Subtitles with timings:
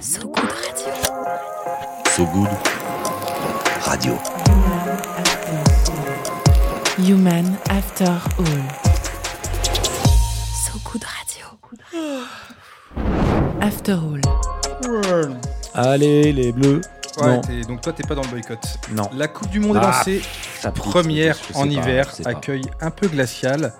[0.00, 0.92] So Good Radio.
[2.14, 2.48] So Good
[3.86, 4.18] Radio.
[6.98, 8.62] Human After All.
[10.54, 11.46] So Good Radio.
[13.60, 14.20] After All.
[15.74, 16.80] Allez, les bleus.
[17.20, 18.58] Ouais, t'es- donc toi, t'es pas dans le boycott.
[18.92, 19.08] non.
[19.14, 20.22] La Coupe du Monde est Ah, lancée.
[20.60, 22.30] Ça pique, Première en pas, hiver, sais pas.
[22.30, 23.72] accueil un peu glacial.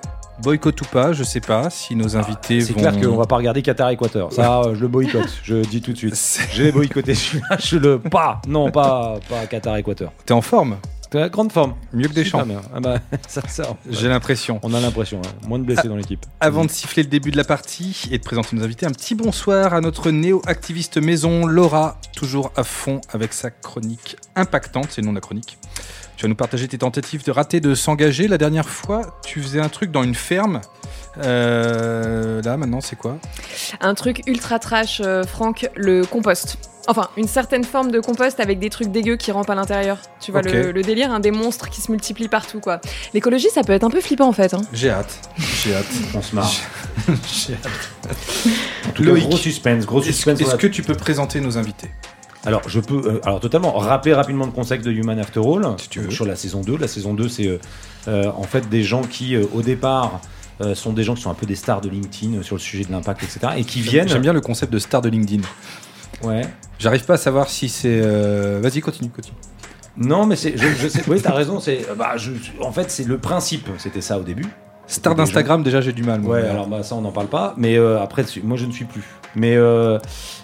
[0.42, 2.80] Boycott ou pas, je sais pas si nos invités C'est vont.
[2.80, 4.32] clair qu'on va pas regarder Qatar-Équateur.
[4.32, 5.28] Ça, je le boycotte.
[5.44, 6.14] Je dis tout de suite.
[6.16, 7.56] C'est- J'ai boycotté celui-là.
[7.62, 8.40] Je le pas.
[8.48, 10.12] Non, pas, pas Qatar-Équateur.
[10.26, 10.76] T'es en forme
[11.10, 11.74] T'es grande forme.
[11.92, 12.44] Mieux que des champs.
[12.74, 14.58] Ah bah, ça, ça, J'ai l'impression.
[14.64, 15.20] on a l'impression.
[15.24, 15.46] hein.
[15.46, 16.26] Moins de blessés dans l'équipe.
[16.40, 19.14] Avant de siffler le début de la partie et de présenter nos invités, un petit
[19.14, 25.06] bonsoir à notre néo-activiste maison, Laura, toujours à fond avec sa chronique impactante, c'est le
[25.06, 25.56] nom de la chronique.
[26.16, 28.28] Tu vas nous partager tes tentatives de rater de s'engager.
[28.28, 30.60] La dernière fois, tu faisais un truc dans une ferme.
[31.18, 33.16] Euh, là, maintenant, c'est quoi?
[33.80, 36.56] Un truc ultra trash, euh, Franck, le compost.
[36.86, 39.98] Enfin, une certaine forme de compost avec des trucs dégueux qui rampent à l'intérieur.
[40.20, 42.80] Tu vois le, le délire, hein, des monstres qui se multiplient partout, quoi.
[43.14, 44.52] L'écologie, ça peut être un peu flippant, en fait.
[44.54, 44.60] hein.
[44.72, 45.18] J'ai hâte.
[45.38, 45.86] J'ai hâte.
[46.14, 46.52] On se marre.
[47.08, 48.12] J'ai hâte.
[48.86, 49.24] En tout cas, Loïc.
[49.28, 49.86] gros suspense.
[49.86, 50.40] Gros Est-ce suspense.
[50.42, 51.90] est-ce la- que tu peux présenter nos invités?
[52.46, 55.88] Alors, je peux, euh, alors totalement, rappeler rapidement le concept de Human After All Si
[55.88, 56.14] tu donc, veux.
[56.14, 56.76] sur la saison 2.
[56.76, 57.58] La saison 2, c'est euh,
[58.08, 60.20] euh, en fait des gens qui, euh, au départ,
[60.60, 62.60] euh, sont des gens qui sont un peu des stars de LinkedIn euh, sur le
[62.60, 63.54] sujet de l'impact, etc.
[63.56, 64.08] Et qui viennent.
[64.08, 65.42] J'aime bien le concept de star de LinkedIn.
[66.22, 66.42] Ouais.
[66.78, 67.88] J'arrive pas à savoir si c'est.
[68.02, 69.36] euh, Vas-y, continue, continue.
[69.96, 71.60] Non, mais c'est, je, je sais, oui, t'as raison.
[71.60, 73.68] C'est, euh, bah, je, en fait, c'est le principe.
[73.78, 74.46] C'était ça au début.
[74.86, 76.20] Star d'Instagram, déjà, j'ai du mal.
[76.20, 76.36] moi.
[76.36, 78.84] Ouais, alors bah, ça on n'en parle pas, mais euh, après moi je ne suis
[78.84, 79.04] plus.
[79.34, 79.98] Mais, euh,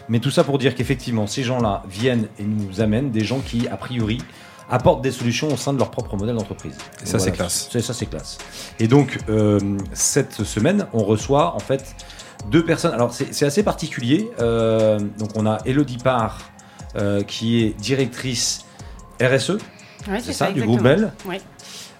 [0.08, 3.68] mais tout ça pour dire qu'effectivement ces gens-là viennent et nous amènent des gens qui
[3.68, 4.18] a priori
[4.70, 6.76] apportent des solutions au sein de leur propre modèle d'entreprise.
[7.02, 7.68] Et ça, c'est classe.
[7.70, 8.38] Ça c'est classe.
[8.78, 9.60] Et donc euh,
[9.92, 11.94] cette semaine on reçoit en fait
[12.50, 12.92] deux personnes.
[12.94, 14.30] Alors c'est c'est assez particulier.
[14.40, 16.38] Euh, donc on a Elodie Parr
[16.96, 18.64] euh, qui est directrice
[19.22, 19.58] RSE,
[20.08, 20.82] Ouais, c'est ça, du groupe.
[20.82, 21.12] Bell.
[21.26, 21.40] Ouais.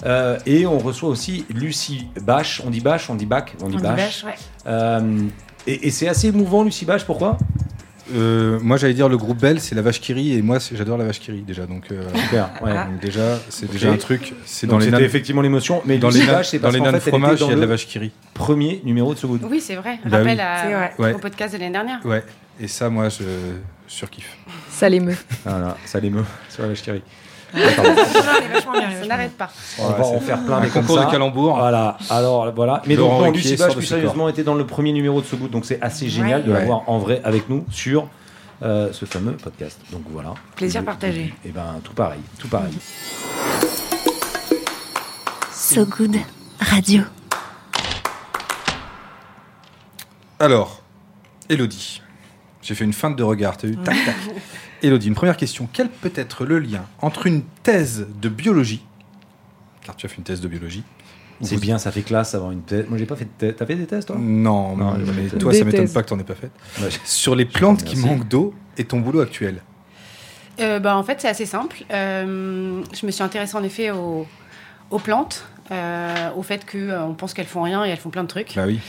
[0.06, 2.62] Euh, et on reçoit aussi Lucie Bache.
[2.66, 4.25] On dit Bache, on dit Bac, on dit On dit Bache.
[4.25, 4.34] ouais.
[4.66, 5.22] Euh,
[5.66, 7.38] et et c'est assez émouvant, Lucie Bache, pourquoi?
[8.15, 10.99] Euh, moi, j'allais dire le groupe Bell, c'est la vache qui rit, et moi, j'adore
[10.99, 11.66] la vache qui rit déjà.
[11.66, 12.72] Donc, euh, Super, ouais.
[12.75, 12.87] Ah.
[12.87, 14.34] donc déjà, c'est déjà un truc.
[14.44, 17.10] C'est dans les c'était nanes, effectivement l'émotion, mais dans les Bache, c'est dans les fait,
[17.10, 18.12] fromage, il y a de la vache qui rit.
[18.34, 19.44] premier numéro de So Good.
[19.49, 19.99] Oui, c'est vrai.
[20.05, 20.43] Bah Rappel oui.
[20.43, 20.91] à-.
[20.99, 21.15] Ouais.
[21.15, 22.05] au podcast de l'année dernière.
[22.05, 22.25] Ouais.
[22.60, 23.25] Et ça, moi, je
[23.87, 24.37] surkiffe.
[24.71, 25.16] Ça l'émeut.
[25.44, 27.03] Voilà, ça l'émeut sur la vache qui rit.
[27.53, 29.50] Ça n'arrête pas.
[29.78, 31.06] On va en faire plein Un des comme concours ça.
[31.06, 31.56] de calembour.
[31.56, 32.83] Voilà, alors voilà.
[32.87, 35.27] Mais Laurent donc, non, Lucie Bache, plus ce sérieusement, était dans le premier numéro de
[35.27, 36.59] So Good, donc c'est assez génial de Ouais.
[36.60, 38.09] l'avoir en vrai avec nous sur
[38.62, 39.81] euh, ce fameux podcast.
[39.93, 40.34] Donc voilà.
[40.56, 41.34] Plaisir partagé.
[41.44, 42.72] Et ben tout pareil, tout pareil.
[45.53, 46.16] So Good
[46.60, 47.03] Radio.
[50.39, 50.83] Alors,
[51.49, 52.00] Elodie.
[52.62, 54.15] J'ai fait une feinte de regard, t'as vu Tac, tac.
[54.82, 55.69] Elodie, une première question.
[55.72, 58.84] Quel peut être le lien entre une thèse de biologie,
[59.84, 60.82] car tu as fait une thèse de biologie
[61.43, 62.87] C'est bien, ça fait classe d'avoir une thèse.
[62.88, 63.54] Moi j'ai pas fait de thèse.
[63.56, 66.25] T'as fait des thèses toi Non, Non, mais toi, ça m'étonne pas que t'en aies
[66.25, 66.50] pas fait.
[66.81, 66.88] Ouais.
[67.04, 69.62] Sur les plantes qui manquent d'eau et ton boulot actuel.
[70.60, 71.84] Euh, bah, en fait, c'est assez simple.
[71.91, 74.27] Euh, je me suis intéressée en effet aux,
[74.91, 78.28] aux plantes, euh, au fait qu'on pense qu'elles font rien et elles font plein de
[78.28, 78.54] trucs.
[78.56, 78.81] Bah oui.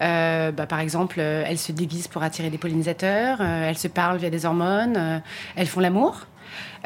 [0.00, 3.88] Euh, bah, par exemple, euh, elles se déguisent pour attirer des pollinisateurs, euh, elles se
[3.88, 5.18] parlent via des hormones, euh,
[5.56, 6.26] elles font l'amour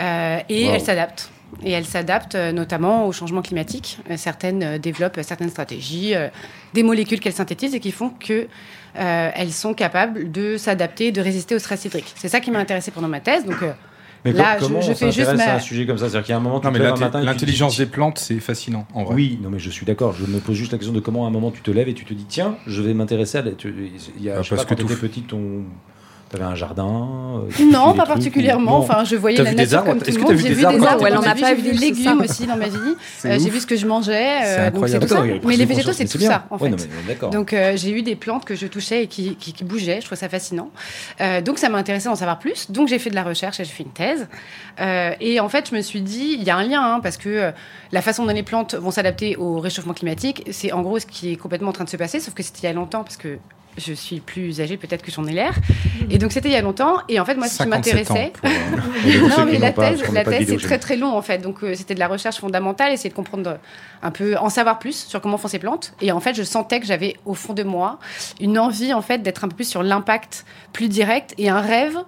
[0.01, 0.75] euh, et Wow.
[0.75, 1.31] elles s'adaptent.
[1.63, 3.99] Et elles s'adaptent euh, notamment au changement climatique.
[4.11, 6.29] Euh, certaines euh, développent euh, certaines stratégies, euh,
[6.73, 8.47] des molécules qu'elles synthétisent et qui font que
[8.99, 12.11] euh, elles sont capables de s'adapter, de résister au stress hydrique.
[12.17, 13.45] C'est ça qui m'a intéressée pendant ma thèse.
[13.45, 13.73] Donc, euh,
[14.25, 16.09] Mais Là, co- comment je- je on fais juste s'intéresse à un sujet comme ça?
[16.09, 16.79] C'est-à-dire qu'il y a un moment, tu Non, mais
[17.25, 19.15] l'intelligence des plantes, c'est fascinant, en vrai.
[19.17, 20.13] Oui, non, mais je suis d'accord.
[20.13, 21.95] Je me pose juste la question de comment à un moment tu te lèves et
[21.95, 23.43] tu te dis tiens, je vais m'intéresser à.
[23.45, 25.65] Il y a, Ah, je sais parce pas, quand que tu étais petite, ton...
[26.33, 28.79] t'avais un jardin euh, Non, pas trucs, particulièrement.
[28.79, 30.37] Enfin, je voyais la nature comme tout le monde.
[30.37, 31.07] J'ai vu des arbres.
[31.07, 32.77] Elle en a pas vu des légumes aussi dans ma vie.
[33.25, 34.41] Euh, J'ai vu ce que je mangeais.
[34.45, 35.23] euh, donc c'est tout ça.
[35.45, 36.31] Mais les végétaux, c'est tout bien.
[36.31, 36.89] ça en Ouais, non, fait.
[37.07, 37.31] mais d'accord.
[37.31, 40.01] Donc euh, j'ai eu des plantes que je touchais et qui, qui, qui bougeaient.
[40.01, 40.71] Je trouve ça fascinant.
[41.45, 42.71] Donc ça m'a intéressé d'en savoir plus.
[42.71, 44.27] Donc j'ai fait de la recherche et j'ai fait une thèse.
[45.21, 47.53] Et en fait, je me suis dit, il y a un lien hein, parce que
[47.93, 51.33] la façon dont les plantes vont s'adapter au réchauffement climatique, c'est en gros ce qui
[51.33, 52.21] est complètement en train de se passer.
[52.21, 53.39] Sauf que c'était il y a longtemps parce que
[53.77, 55.55] je suis plus âgée peut-être que j'en ai l'air.
[56.11, 56.99] Et donc c'était il y a longtemps.
[57.09, 58.33] Et en fait, moi, ce qui 57 m'intéressait.
[58.45, 61.39] euh, Non, mais la thèse, la thèse c'est très très long en fait.
[61.39, 63.57] Donc euh, c'était de la recherche fondamentale, essayer de comprendre euh,
[64.03, 65.95] un peu, en savoir plus sur comment font ces plantes.
[66.01, 67.99] Et en fait, je sentais que j'avais au fond de moi
[68.41, 71.99] une envie en fait d'être un peu plus sur l'impact plus direct et un rêve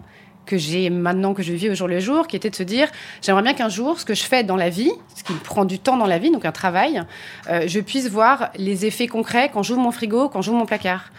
[0.46, 2.88] que j'ai maintenant, que je vis au jour le jour, qui était de se dire,
[3.22, 5.64] j'aimerais bien qu'un jour, ce que je fais dans la vie, ce qui me prend
[5.64, 7.02] du temps dans la vie, donc un travail,
[7.50, 11.10] euh, je puisse voir les effets concrets quand j'ouvre mon frigo, quand j'ouvre mon placard.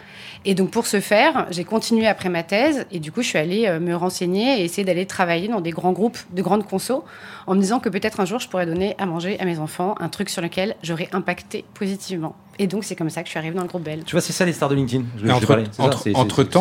[0.44, 3.38] Et donc pour ce faire, j'ai continué après ma thèse et du coup je suis
[3.38, 7.02] allée euh, me renseigner et essayer d'aller travailler dans des grands groupes de grandes consos
[7.48, 9.96] en me disant que peut-être un jour je pourrais donner à manger à mes enfants
[9.98, 12.36] un truc sur lequel j'aurais impacté positivement.
[12.60, 14.04] Et donc c'est comme ça que je suis arrivée dans le groupe Bell.
[14.06, 15.04] Tu vois, c'est ça les stars de LinkedIn.
[15.18, 15.40] Je- entre,
[15.72, 16.12] c'est ça, entre- c'est-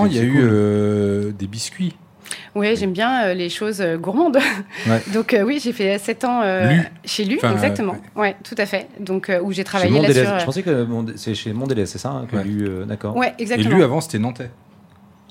[0.08, 0.42] il y a eu cool.
[0.52, 1.94] euh, des biscuits.
[2.56, 4.38] Oui, j'aime bien euh, les choses euh, gourmandes.
[4.88, 5.02] Ouais.
[5.14, 6.82] donc euh, oui, j'ai fait 7 ans euh, Lu.
[7.06, 7.96] chez Lu, Enfin, exactement.
[8.18, 8.36] euh, ouais.
[8.44, 8.88] tout à fait.
[9.00, 10.40] Donc euh, où j'ai Chez travaillé là sur.
[10.40, 13.16] Je pensais que c'est chez Mondelez, c'est ça hein, que euh, D'accord.
[13.16, 13.76] Ouais, Et exactement.
[13.76, 14.50] lui, avant, c'était Nantais.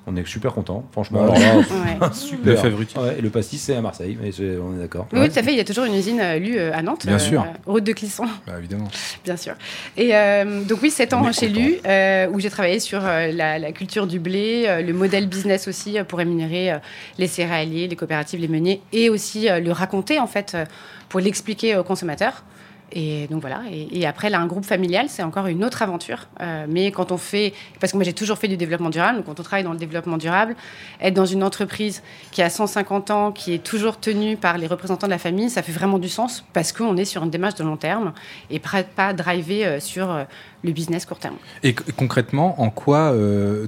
[0.07, 1.25] On est super content, franchement.
[1.25, 1.43] Ouais.
[1.43, 2.13] Alors là, Ouais.
[2.13, 2.63] super.
[2.65, 2.75] Le.
[2.77, 4.31] Ouais, et le pastis, c'est à Marseille, mais
[4.61, 5.07] on est d'accord.
[5.15, 5.53] Oui, tout à fait.
[5.53, 7.07] Il y a toujours une usine euh, Lu euh, à Nantes.
[7.07, 7.47] Bien sûr.
[7.65, 8.27] route de Clisson.
[8.47, 8.89] Bah, évidemment.
[9.25, 9.55] Bien sûr.
[9.97, 11.49] Et euh, donc oui, 7 On ans chez.
[11.49, 15.27] Lu, euh, où j'ai travaillé sur euh, la, la culture du blé, euh, le modèle
[15.27, 16.79] business aussi euh, pour rémunérer euh,
[17.19, 20.65] les céréaliers, les coopératives, les meuniers, et aussi euh, le raconter en fait euh,
[21.09, 22.45] pour l'expliquer aux consommateurs.
[22.95, 23.63] Et donc voilà.
[23.71, 26.29] Et, après, là, un groupe familial, c'est encore une autre aventure.
[26.41, 29.27] Euh, mais quand on fait, parce que moi j'ai toujours fait du développement durable, donc
[29.27, 30.55] quand on travaille dans le développement durable,
[31.01, 35.09] être dans une entreprise qui a 150 ans, qui est toujours tenue par les représentants
[35.09, 37.65] de la famille, ça fait vraiment du sens parce qu'on est sur une démarche de
[37.65, 38.13] long terme
[38.49, 40.25] et pas driver euh, sur euh,
[40.63, 41.37] le business court terme.
[41.65, 43.13] Et concrètement, en quoi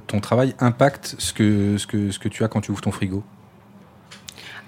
[0.07, 2.93] ton travail impacte ce que, ce, que, ce que tu as quand tu ouvres ton
[2.93, 3.23] frigo?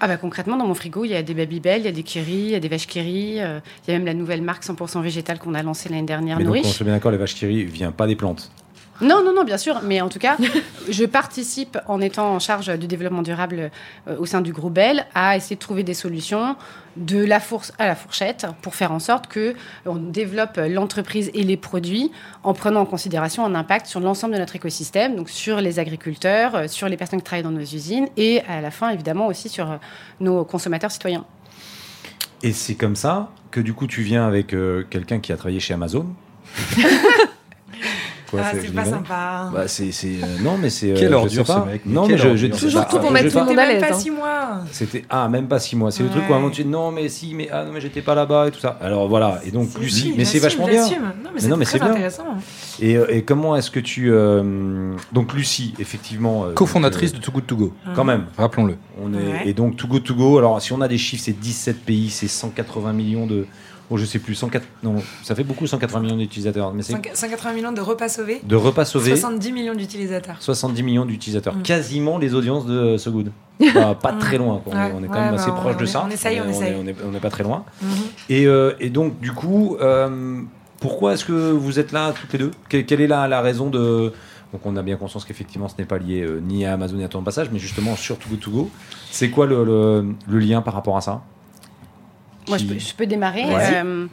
[0.01, 2.03] Ah bah concrètement, dans mon frigo, il y a des Babybel, il y a des
[2.03, 4.63] Kiri, il y a des vaches Kiri, euh, il y a même la nouvelle marque
[4.63, 7.35] 100% végétale qu'on a lancée l'année dernière, Mais donc, on se met d'accord, les vaches
[7.35, 8.49] qui rient, vient pas des plantes.
[9.01, 9.81] Non, non, non, bien sûr.
[9.83, 10.37] Mais en tout cas,
[10.89, 13.71] je participe en étant en charge du développement durable
[14.07, 16.55] euh, au sein du groupe Bell à essayer de trouver des solutions
[16.97, 19.55] de la fourche à la fourchette pour faire en sorte que
[19.85, 22.11] on développe l'entreprise et les produits
[22.43, 26.55] en prenant en considération un impact sur l'ensemble de notre écosystème, donc sur les agriculteurs,
[26.55, 29.49] euh, sur les personnes qui travaillent dans nos usines et à la fin évidemment aussi
[29.49, 29.77] sur euh,
[30.19, 31.25] nos consommateurs citoyens.
[32.43, 35.59] Et c'est comme ça que du coup, tu viens avec euh, quelqu'un qui a travaillé
[35.59, 36.07] chez Amazon?
[38.29, 39.49] Quoi, Ah, c'est- pas sympa.
[39.53, 40.91] Bah, c'est, c'est, euh, non, mais c'est.
[40.91, 43.45] euh, Quelle je ordure, ce mec, Non, mais je, Toujours tout pour mettre tout le
[43.45, 43.99] monde à C'était même l'aise, pas hein.
[43.99, 44.49] six mois.
[44.71, 45.91] C'était ah même pas six mois.
[45.91, 47.71] C'est le truc où à un moment tu dis non mais si mais ah non
[47.73, 48.77] mais j'étais pas là-bas et tout ça.
[48.81, 50.83] Alors voilà et donc Si, Lucie si, mais c'est vachement bien.
[51.47, 52.25] Non, mais c'est intéressant.
[52.81, 57.31] Et, euh, et comment est-ce que tu euh, donc Lucie effectivement euh, Cofondatrice de Too
[57.31, 58.77] Good To Go, euh, quand même rappelons-le.
[59.01, 59.41] on est Ouais.
[59.47, 62.09] et donc To Go To Go alors si on a des chiffres c'est 17 pays
[62.09, 63.47] c'est 180 millions de
[63.89, 67.53] oh je sais plus 104 non ça fait beaucoup 180 millions d'utilisateurs mais c'est 180
[67.53, 70.35] millions de repas sauvés, de repas sauvés 70 millions d'utilisateurs.
[70.39, 71.61] 70 millions d'utilisateurs Mm.
[71.63, 73.31] quasiment les audiences de So Good
[73.73, 74.73] pas, pas très loin quoi.
[74.73, 74.93] On est- Ouais.
[74.95, 76.39] on est quand Ouais, même bah, assez on- proche de on est- ça on essaye,
[76.41, 76.75] on est- essaye.
[76.81, 77.89] on est- on n'est pas très loin Mhm.
[78.29, 80.41] Et, euh, et donc, du coup, euh,
[80.79, 82.51] pourquoi est-ce que vous êtes là toutes les deux?
[82.69, 84.13] Que- Quelle est la, la raison de.
[84.53, 87.03] Donc, on a bien conscience qu'effectivement, ce n'est pas lié euh, ni à Amazon ni
[87.03, 88.71] à ton passage, mais justement sur Too Good To Go.
[89.11, 91.21] C'est quoi le, le- le lien par rapport à ça?
[92.49, 93.45] Moi, je peux, je peux démarrer.
[93.47, 94.07] Euh,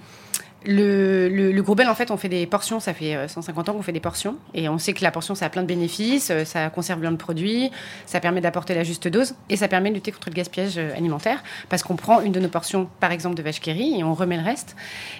[0.68, 2.80] le, le, le gros Bell, en fait, on fait des portions.
[2.80, 4.36] Ça fait euh, 150 ans qu'on fait des portions.
[4.52, 6.30] Et on sait que la portion, ça a plein de bénéfices.
[6.30, 7.70] euh, Ça conserve bien le produit.
[8.04, 9.34] Ça permet d'apporter la juste dose.
[9.48, 11.44] Et ça permet de lutter contre le gaspillage euh, alimentaire.
[11.68, 14.42] Parce qu'on prend une de nos portions, par exemple, de vache et on remet le
[14.42, 14.74] reste.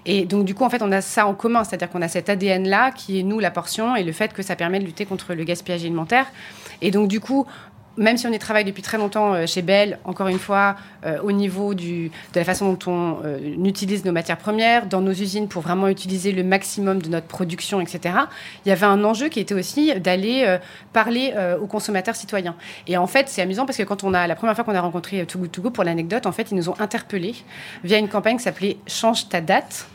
[0.05, 1.63] Et donc, du coup, en fait, on a ça en commun.
[1.63, 3.95] C'est-à-dire qu'on a cet ADN-là qui est, nous, la portion.
[3.95, 6.27] Et le fait que ça permet de lutter contre le gaspillage alimentaire.
[6.83, 7.47] Et donc, du coup,
[7.97, 11.19] même si on y travaille depuis très longtemps euh, chez Bell, encore une fois, euh,
[11.23, 15.49] au niveau de la façon dont on euh, utilise nos matières premières dans nos usines
[15.49, 18.15] pour vraiment utiliser le maximum de notre production, etc.,
[18.65, 20.59] il y avait un enjeu qui était aussi d'aller
[20.93, 22.55] parler aux consommateurs citoyens.
[22.87, 24.81] Et en fait, c'est amusant parce que quand on a, la première fois qu'on a
[24.81, 27.35] rencontré Too Good pour l'anecdote, en fait, ils nous ont interpellés
[27.85, 29.87] via une campagne qui s'appelait Change ta date.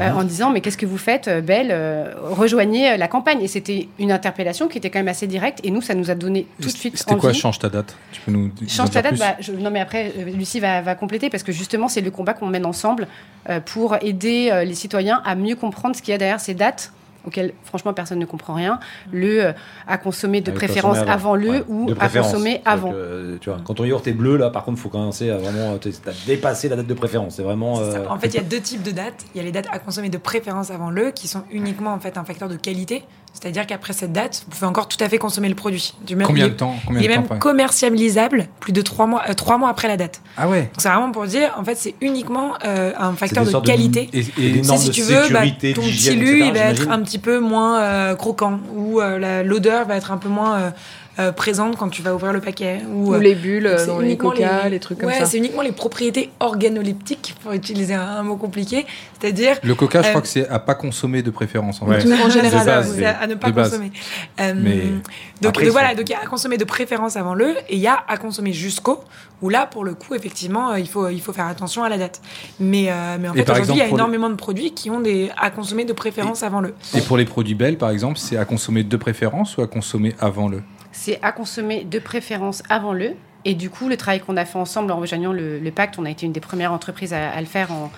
[0.00, 3.40] Euh, en disant mais qu'est-ce que vous faites euh, Belle euh, rejoignez la campagne.
[3.42, 5.60] Et c'était une interpellation qui était quand même assez directe.
[5.64, 7.32] Et nous ça nous a donné tout de suite C'était quoi.
[7.32, 7.96] Change ta date?
[8.12, 11.30] Tu peux nous Change ta date, bah, je- non mais après, Lucie va, va compléter
[11.30, 13.06] parce que justement, c'est le combat qu'on mène ensemble
[13.48, 16.92] euh, pour aider les citoyens à mieux comprendre ce qu'il y a derrière ces dates
[17.26, 18.78] auxquelles, franchement, personne ne comprend rien.
[19.12, 19.52] Le euh,
[19.86, 22.32] à consommer de Avec préférence consommer avant, le Ouais, ou de à préférence.
[22.32, 22.90] consommer avant.
[22.90, 25.30] que, euh, tu vois, quand ton yaourt est bleu, là, par contre, il faut commencer
[25.30, 25.78] à vraiment.
[25.78, 27.34] Tu as dépassé la date de préférence.
[27.36, 27.78] C'est vraiment.
[27.80, 29.24] Euh, En fait, il y a deux types de dates.
[29.34, 31.98] Il y a les dates à consommer de préférence avant le, qui sont uniquement en
[32.00, 33.04] fait un facteur de qualité.
[33.32, 35.94] C'est-à-dire qu'après cette date, vous pouvez encore tout à fait consommer le produit.
[36.06, 38.82] Du même, Combien il de est- temps Combien Il est temps même commercialisable plus de
[38.82, 40.20] trois mois, euh, trois mois après la date.
[40.36, 43.52] Ah ouais Donc c'est vraiment pour dire, en fait, c'est uniquement euh, un facteur de
[43.64, 44.10] qualité.
[44.12, 45.42] Et, Et des normes si de tu veux, bah,
[45.74, 49.86] ton petit lu, il va être un petit peu moins euh, croquant ou euh, l'odeur
[49.86, 50.72] va être un peu moins
[51.20, 52.80] euh, présentes quand tu vas ouvrir le paquet.
[52.92, 55.26] Ou, Ou euh, les bulles euh, dans les coca, les, trucs comme ouais, ça.
[55.26, 58.86] c'est uniquement les propriétés organoleptiques, pour utiliser un, un mot compliqué.
[59.20, 61.82] C'est-à-dire, Le coca, je Euh, crois que c'est à pas consommer de préférence.
[61.82, 61.96] En Ouais.
[61.96, 63.92] en général, base, à, ne pas consommer.
[64.40, 67.16] Euh, Mais donc, après, donc ils voilà, donc il y a à consommer de préférence
[67.16, 69.00] avant le, et il y a à consommer jusqu'au,
[69.42, 71.98] où là, pour le coup, effectivement, euh, il faut, il faut faire attention à la
[71.98, 72.20] date.
[72.58, 74.90] Mais, euh, mais en Et fait, aujourd'hui, il y a les- énormément de produits qui
[74.90, 76.74] ont des à consommer de préférence avant le.
[76.94, 80.14] Et pour les produits Bell, par exemple, c'est à consommer de préférence ou à consommer
[80.20, 80.62] avant le?
[81.02, 83.12] C'est à consommer de préférence avant le.
[83.46, 86.04] Et du coup, le travail qu'on a fait ensemble en rejoignant le, le pacte, on
[86.04, 87.90] a été une des premières entreprises à, à le faire en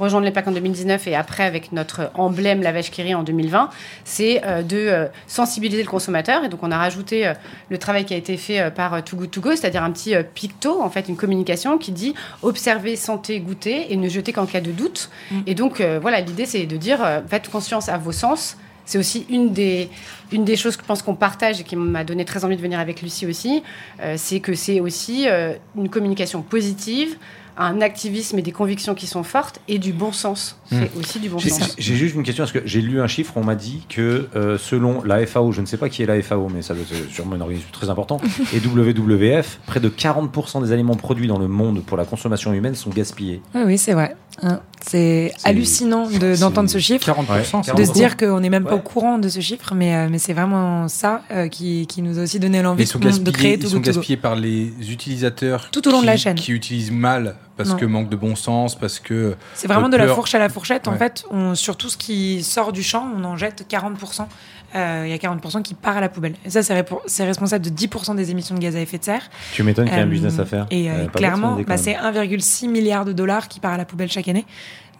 [0.00, 3.22] rejoindre le pacte en 2019 et après avec notre emblème la vache qui rit en
[3.22, 3.70] 2020,
[4.04, 6.42] c'est euh, de euh, sensibiliser le consommateur.
[6.42, 7.34] Et donc, on a rajouté euh,
[7.68, 10.82] le travail qui a été fait par Too Good To Go, c'est-à-dire un petit picto,
[10.82, 14.72] en fait, une communication qui dit observer, santé, goûter et ne jeter qu'en cas de
[14.72, 15.10] doute.
[15.46, 16.98] Et donc, voilà, l'idée, c'est de dire
[17.28, 18.56] faites conscience à vos sens.
[18.88, 19.90] C'est aussi une des,
[20.32, 22.62] une des choses que je pense qu'on partage et qui m'a donné très envie de
[22.62, 23.62] venir avec Lucie aussi.
[24.02, 27.16] euh, c'est que c'est aussi euh, une communication positive,
[27.58, 30.58] un activisme et des convictions qui sont fortes et du bon sens.
[30.70, 31.74] C'est aussi du bon J'ai sens.
[31.76, 34.56] j'ai juste une question, parce que j'ai lu un chiffre, on m'a dit que euh,
[34.58, 37.10] selon la FAO, je ne sais pas qui est la FAO, mais ça doit être
[37.10, 38.20] sûrement un organisme très important,
[38.54, 42.74] et WWF, près de 40% des aliments produits dans le monde pour la consommation humaine
[42.74, 43.42] sont gaspillés.
[43.54, 44.14] Oui, oui, c'est vrai.
[44.42, 47.04] Hein, C'est hallucinant de- d'entendre ce chiffre.
[47.04, 47.98] 40%, c'est de se beaucoup.
[47.98, 48.76] dire qu'on n'est même pas Ouais.
[48.76, 52.18] au courant de ce chiffre, mais, euh, mais c'est vraiment ça euh, qui, qui nous
[52.18, 55.86] a aussi donné l'envie ils de, créer ils Too sont gaspillés par les utilisateurs Tout
[55.88, 56.36] au long de la qui- chaîne.
[56.36, 57.76] qui utilisent mal parce Non.
[57.76, 60.86] que manque de bon sens, parce que C'est vraiment de la fourche à la fourchette.
[60.86, 64.28] En fait, on, sur tout ce qui sort du champ, on en jette 40%.
[64.74, 66.34] Euh, Il y a 40% qui part à la poubelle.
[66.44, 69.22] Et ça, c'est responsable de 10% des émissions de gaz à effet de serre.
[69.52, 70.66] Tu m'étonnes qu'il y a un Euh, business à faire.
[70.70, 74.28] Et euh, clairement, bah, c'est 1,6 milliard de dollars qui part à la poubelle chaque
[74.28, 74.44] année.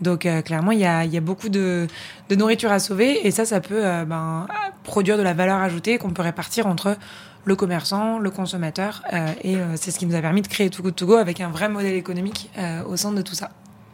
[0.00, 1.86] Donc euh, clairement, il y a, il y a beaucoup de,
[2.28, 4.46] de nourriture à sauver et ça, ça peut euh, ben,
[4.84, 6.96] produire de la valeur ajoutée qu'on peut répartir entre
[7.44, 10.82] le commerçant, le consommateur euh, et c'est ce qui nous a permis de créer Too
[10.84, 12.48] Good To Go avec un vrai modèle économique
[12.86, 13.50] au centre de tout ça.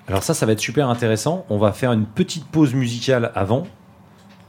[0.06, 1.46] Alors ça, ça va être super intéressant.
[1.48, 3.66] On va faire une petite pause musicale avant.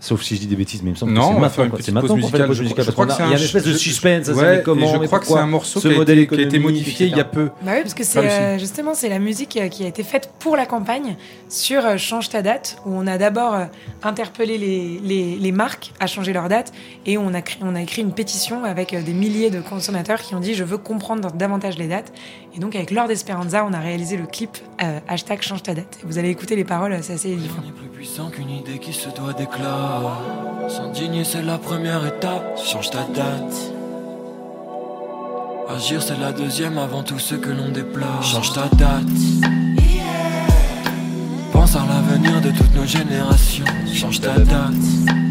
[0.06, 1.78] Sauf si je dis des bêtises, mais il me semble Non, que c'est maintenant.
[1.82, 2.86] C'est maintenant qu'on fait la pause Je musicale.
[2.86, 3.78] crois- je crois parce que qu'on a- Il y a c'est une un- espèce de
[3.78, 4.28] suspense.
[4.28, 6.28] Ouais, mais comment, et je crois que c'est un morceau ce qui a, modèle été,
[6.28, 7.46] qui a été économique, modifié il y a peu.
[7.64, 8.34] Bah oui, parce que c'est Lucie.
[8.40, 11.16] euh, justement c'est la musique euh, qui a été faite pour la campagne
[11.50, 13.58] sur euh, Change ta date, où on a d'abord
[14.04, 16.72] interpellé les, les, les marques à changer leur date
[17.08, 20.36] et on a, créé, on a écrit une pétition avec des milliers de consommateurs qui
[20.36, 22.12] ont dit je veux comprendre davantage les dates.
[22.56, 26.00] Et donc avec Lord Esperanza, on a réalisé le clip euh, hashtag Change ta date.
[26.06, 27.62] Vous allez écouter les paroles, c'est assez édifiant.
[27.76, 30.02] Plus puissant qu'une idée qui se doit d'éclat.
[30.70, 32.58] S'indigner, c'est la première étape.
[32.58, 33.74] Change ta date.
[35.68, 38.24] Agir, c'est la deuxième avant tout ce que l'on déplore.
[38.24, 39.04] Change ta date.
[41.52, 43.66] Pense à l'avenir de toutes nos générations.
[43.94, 45.25] Change ta date.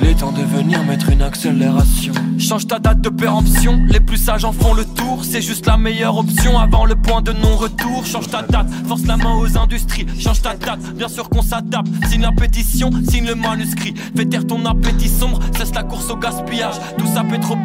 [0.00, 2.12] Il est temps de venir mettre une accélération.
[2.38, 5.24] Change ta date de péremption, les plus sages en font le tour.
[5.24, 8.06] C'est juste la meilleure option avant le point de non-retour.
[8.06, 10.06] Change ta date, force la main aux industries.
[10.18, 11.88] Change ta date, bien sûr qu'on s'adapte.
[12.08, 13.94] Signe la pétition, signe le manuscrit.
[14.16, 16.76] Fais taire ton appétit sombre, cesse la course au gaspillage.
[16.96, 17.56] Tout ça peut trop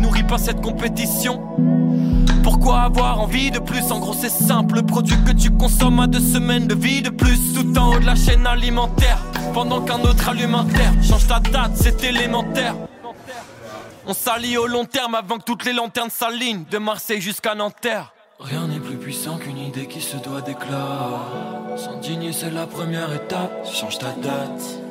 [0.00, 1.40] nourrit pas cette compétition.
[2.46, 3.90] Pourquoi avoir envie de plus?
[3.90, 7.10] En gros c'est simple, le produit que tu consommes a deux semaines de vie de
[7.10, 7.52] plus.
[7.52, 9.18] Tout en haut de la chaîne alimentaire
[9.52, 12.76] Pendant qu'un autre allume un terre Change ta date, c'est élémentaire.
[14.06, 18.12] On s'allie au long terme avant que toutes les lanternes s'alignent De Marseille jusqu'à Nanterre.
[18.38, 21.22] Rien n'est plus puissant qu'une idée qui se doit d'éclat
[21.76, 23.66] S'indigner c'est la première étape.
[23.66, 24.85] Change ta date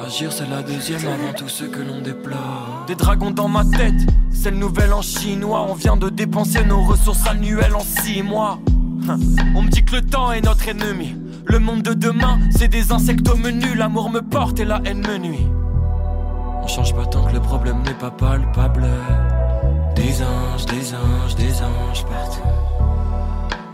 [0.00, 2.84] Agir c'est la deuxième avant tout ce que l'on déplore.
[2.86, 5.66] Des dragons dans ma tête, c'est le nouvel en chinois.
[5.68, 8.60] On vient de dépenser nos ressources annuelles en six mois.
[9.08, 9.18] Hein.
[9.56, 11.16] On me dit que le temps est notre ennemi.
[11.46, 13.74] Le monde de demain, c'est des insectes au menu.
[13.74, 15.46] L'amour me porte et la haine me nuit.
[16.62, 18.86] On change pas tant que le problème n'est pas palpable.
[19.96, 22.48] Des anges, des anges, des anges partout.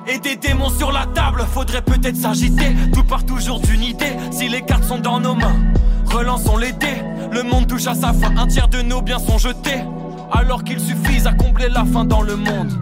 [0.07, 2.75] Et des démons sur la table, faudrait peut-être s'agiter.
[2.95, 5.74] Tout part toujours d'une idée, si les cartes sont dans nos mains.
[6.07, 8.37] Relançons les dés, le monde touche à sa fin.
[8.37, 9.85] Un tiers de nos biens sont jetés,
[10.33, 12.73] alors qu'il suffise à combler la faim dans le monde.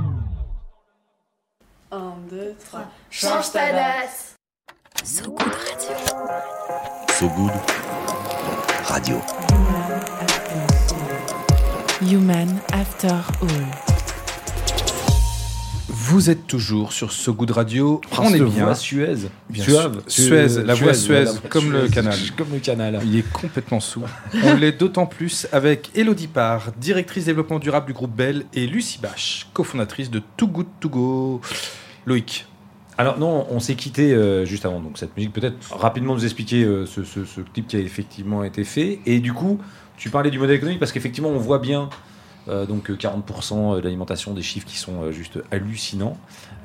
[3.10, 4.36] Change ta date.
[5.04, 5.96] So Good Radio.
[7.18, 7.52] So Good
[8.88, 9.20] Radio.
[12.00, 13.81] Human After All.
[16.12, 18.02] Vous êtes toujours sur So Good Radio.
[18.18, 18.64] On est bien.
[18.66, 19.14] voix Suez.
[19.48, 20.02] Bien Suave.
[20.06, 22.18] Suez, la voix Suez, voix comme le Suez, canal.
[22.36, 23.00] Comme le canal.
[23.02, 24.02] Il est complètement sous.
[24.44, 28.98] On l'est d'autant plus avec Elodie Parr, directrice développement durable du groupe Bell, et Lucie
[28.98, 31.40] Bache, cofondatrice de Too Good To Go.
[32.04, 32.44] Loïc,
[32.98, 35.32] Alors non, on s'est quitté euh, juste avant donc cette musique.
[35.32, 38.98] Peut-être rapidement nous expliquer euh, ce, ce- ce clip qui a effectivement été fait.
[39.06, 39.58] Et du coup,
[39.96, 41.88] tu parlais du modèle économique parce qu'effectivement, on voit bien
[42.48, 46.16] euh, donc euh, 40% de l'alimentation, des chiffres qui sont euh, juste hallucinants.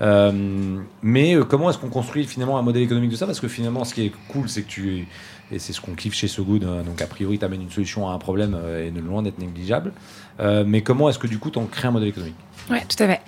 [0.02, 3.26] Euh, mais euh, comment est-ce qu'on construit finalement un modèle économique de ça?
[3.26, 5.08] Parce que finalement, ce qui est cool, c'est que tu
[5.52, 6.66] et c'est ce qu'on kiffe chez So Good.
[6.66, 9.22] hein, donc a priori, tu amènes une solution à un problème euh, et ne loin
[9.22, 9.94] d'être négligeable.
[10.40, 12.36] Euh, mais comment est-ce que du coup, tu en crées un modèle économique?
[12.70, 13.22] Ouais, tout à fait.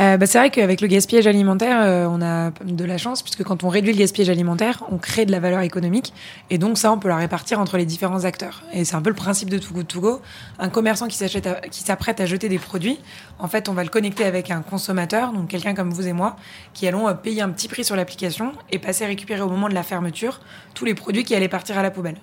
[0.00, 3.44] Euh, bah, c'est vrai qu'avec le gaspillage alimentaire, euh, on a de la chance puisque
[3.44, 6.12] quand on réduit le gaspillage alimentaire, on crée de la valeur économique
[6.50, 8.62] et donc ça, on peut la répartir entre les différents acteurs.
[8.72, 10.22] Et c'est un peu le principe de Too Good To Go.
[10.58, 12.98] Un commerçant qui s'achète, à- s'apprête à jeter des produits,
[13.38, 16.34] en fait, on va le connecter avec un consommateur, donc quelqu'un comme vous et moi,
[16.74, 19.68] qui allons euh, payer un petit prix sur l'application et passer à récupérer au moment
[19.68, 20.40] de la fermeture
[20.74, 22.16] tous les produits qui allaient partir à la poubelle.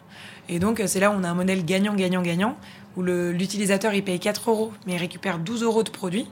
[0.50, 2.58] Et donc, c'est là où on a un modèle gagnant-gagnant-gagnant,
[2.98, 6.28] où l'utilisateur, il paye 4 euros, mais il récupère 12 euros de produits.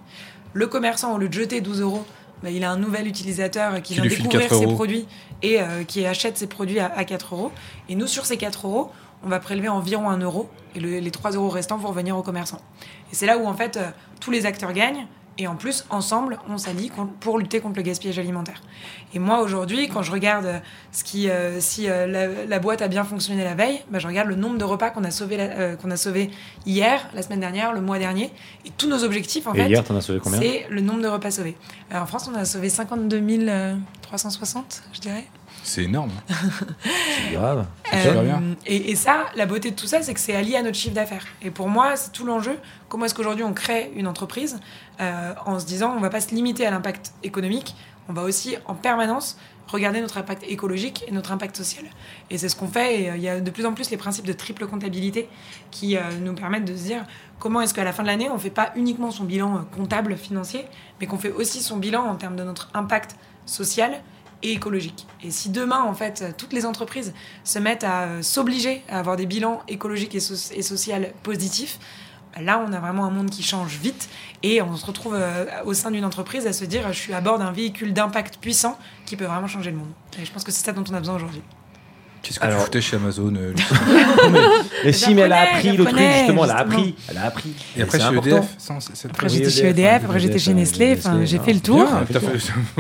[0.54, 2.04] Le commerçant, au lieu de jeter 12 euros,
[2.44, 4.74] bah, il a un nouvel utilisateur qui Qui vient découvrir 4 ses euros.
[4.76, 5.06] produits
[5.42, 7.52] et euh, qui achète ses produits à, à 4 euros.
[7.88, 8.92] Et nous, sur ces 4 euros,
[9.24, 12.22] on va prélever environ 1 euro et le- les 3 euros restants vont revenir au
[12.24, 12.60] commerçant.
[13.12, 15.08] Et c'est là où, en fait, euh, tous les acteurs gagnent.
[15.38, 16.89] Et en plus, ensemble, on s'allie
[17.20, 18.62] pour lutter contre le gaspillage alimentaire.
[19.13, 20.60] Et moi, aujourd'hui, quand je regarde euh,
[20.94, 24.08] ce qui, euh, si euh, la, la boîte a bien fonctionné la veille, bah, je
[24.08, 26.32] regarde le nombre de repas qu'on a sauvés euh, qu'on a sauvé
[26.65, 28.32] hier, la semaine dernière, le mois dernier.
[28.65, 30.39] Et tous nos objectifs, en Et fait, hier, t'en as sauvé combien?
[30.39, 31.58] c'est le nombre de repas sauvés.
[31.92, 33.22] Alors, en France, on a sauvé 52
[34.01, 35.25] 360, je dirais.
[35.66, 36.12] C'est énorme.
[36.80, 37.66] C'est grave.
[37.92, 38.42] C'est super Euh, bien.
[38.66, 40.94] et, et ça, la beauté de tout ça, c'est que c'est allié à notre chiffre
[40.94, 41.26] d'affaires.
[41.42, 42.58] Et pour moi, c'est tout l'enjeu.
[42.90, 44.60] Comment est-ce qu'aujourd'hui on crée une entreprise
[45.02, 47.76] euh, en se disant on va pas se limiter à l'impact économique,
[48.10, 51.84] on va aussi en permanence regarder notre impact écologique et notre impact social.
[52.30, 53.02] Et c'est ce qu'on fait.
[53.02, 55.28] Et euh, il y a de plus en plus les principes de triple comptabilité
[55.72, 57.04] qui euh, nous permettent de se dire
[57.40, 60.16] comment est-ce qu'à la fin de l'année, on fait pas uniquement son bilan euh, comptable
[60.18, 60.66] financier,
[61.02, 63.16] mais qu'on fait aussi son bilan en termes de notre impact
[63.48, 63.92] social
[64.44, 65.06] et écologique.
[65.24, 67.13] Et si demain, en fait, toutes les entreprises
[67.44, 71.80] se mettent à euh, s'obliger à avoir des bilans écologiques et, so- et sociaux positifs,
[72.39, 74.10] là, on a vraiment un monde qui change vite
[74.44, 77.22] et on se retrouve euh, au sein d'une entreprise à se dire je suis à
[77.22, 79.92] bord d'un véhicule d'impact puissant qui peut vraiment changer le monde.
[80.20, 81.42] Et je pense que c'est ça dont on a besoin aujourd'hui.
[82.25, 83.53] Qu'est-ce que Alors- tu foutais chez Amazon euh,
[84.84, 86.96] Mais si, mais elle a appris le truc, justement, elle a appris.
[87.10, 87.53] Elle a appris.
[87.77, 88.17] Et après, c'est chez.
[88.17, 88.79] EDF sans-
[89.12, 91.88] Après, j'étais chez EDF, après j'étais chez Nestlé, j'ai fait le tour.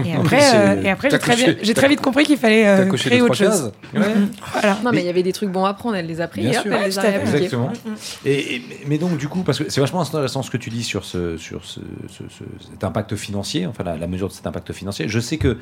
[0.03, 3.71] Et après, euh, et après j'ai très, vite- compris qu'il fallait euh, créer autre chose.
[3.93, 6.51] Non, mais il y avait des trucs bons à prendre, elle les a pris et
[6.65, 7.35] elle les a réappliqués.
[7.37, 7.69] Exactement.
[7.85, 7.95] Mm, mm.
[8.25, 10.83] Et, et- mais donc, du coup, parce que c'est vachement intéressant ce que tu dis
[10.83, 14.73] sur, ce, sur ce, ce- ce- cet impact financier, enfin la, mesure de cet impact
[14.73, 15.07] financier.
[15.07, 15.57] Je sais que,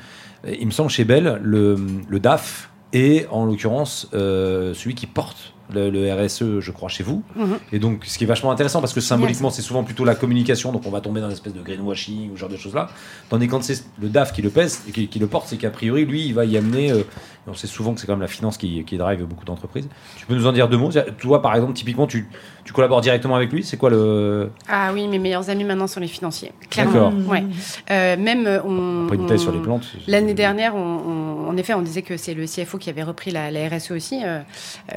[0.47, 5.89] il me semble, chez Bell, le DAF est en l'occurrence euh, celui qui porte le,
[5.89, 7.23] le RSE, je crois, chez vous.
[7.35, 7.57] Mhm.
[7.71, 10.71] Et donc, ce qui est vachement intéressant, parce que symboliquement, c'est souvent plutôt la communication,
[10.71, 12.89] donc on va tomber dans une espèce de greenwashing ou ce genre de choses-là.
[13.29, 15.69] Tandis que quand c'est le DAF qui le pèse qui, qui le porte, c'est qu'a
[15.69, 16.91] priori, lui, il va y amener.
[16.91, 17.03] euh,
[17.45, 19.89] on sait souvent que c'est quand même la finance qui, qui drive beaucoup d'entreprises.
[20.15, 20.91] Tu peux nous en dire deux mots?
[21.19, 22.25] Toi, par exemple, typiquement, tu,
[22.63, 23.63] tu collabores directement avec lui?
[23.65, 24.49] C'est quoi le.
[24.69, 26.53] Ah oui, mes meilleurs amis maintenant sont les financiers.
[26.69, 27.11] Clairement.
[27.11, 27.29] D'accord.
[27.29, 27.43] Ouais.
[27.91, 29.07] Euh, même euh, on.
[29.27, 32.33] Taille on- sur les plantes L'année dernière, on- on- en effet, on disait que c'est
[32.33, 34.39] le CFO qui avait repris la, la RSE aussi, euh,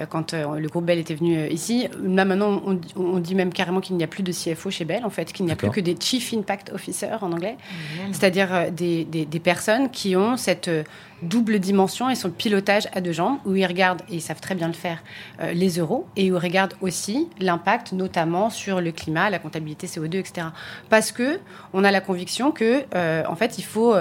[0.09, 1.88] quand euh, le groupe Bell était venu euh, ici.
[2.03, 4.85] Là, maintenant, on, dit- on dit même carrément qu'il n'y a plus de CFO chez
[4.85, 7.57] Bell, en fait, qu'il n'y a plus que des Chief Impact Officer en anglais,
[8.12, 10.83] c'est-à-dire euh, des, des- des personnes qui ont cette euh,
[11.22, 14.55] double dimension et son pilotage à deux jambes, où ils regardent, et ils savent très
[14.55, 15.02] bien le faire,
[15.40, 19.87] euh, les euros, et où ils regardent aussi l'impact, notamment sur le climat, la comptabilité
[19.87, 20.48] CO2, etc.
[20.88, 21.40] Parce que
[21.72, 23.94] on a la conviction que, euh, en fait, il faut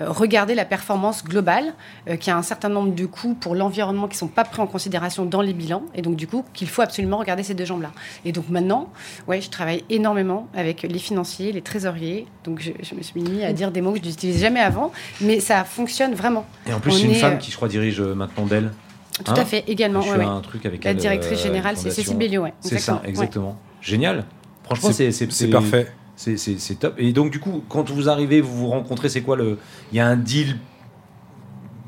[0.00, 1.74] euh, regarder la performance globale,
[2.08, 4.44] euh, qu'il y a un certain nombre de coûts pour l'environnement qui ne sont pas
[4.44, 7.54] pris en considération dans les bilans, et donc du coup qu'il faut absolument regarder ces
[7.54, 7.90] deux jambes-là.
[8.24, 8.88] Et donc maintenant,
[9.28, 13.44] ouais, je travaille énormément avec les financiers, les trésoriers, donc je, je me suis mis
[13.44, 16.46] à dire des mots que je n'utilisais jamais avant, mais ça fonctionne vraiment.
[16.66, 18.72] Et en plus, c'est une est, femme euh, qui, je crois, dirige euh, maintenant Bell.
[19.24, 20.00] Tout Hein à fait, également.
[20.00, 20.24] Je ouais, ouais.
[20.24, 21.90] un truc avec La elle, directrice euh, générale, c'est.
[21.90, 22.54] Cécile Béliot, ouais.
[22.60, 23.08] C'est ça, ouais.
[23.08, 23.58] exactement.
[23.80, 24.24] Génial.
[24.64, 25.92] Franchement, C'est- parfait.
[26.16, 26.94] C'est top.
[26.98, 29.58] Et donc, du coup, quand vous arrivez, vous vous rencontrez, c'est quoi le.
[29.92, 30.58] Il y a un deal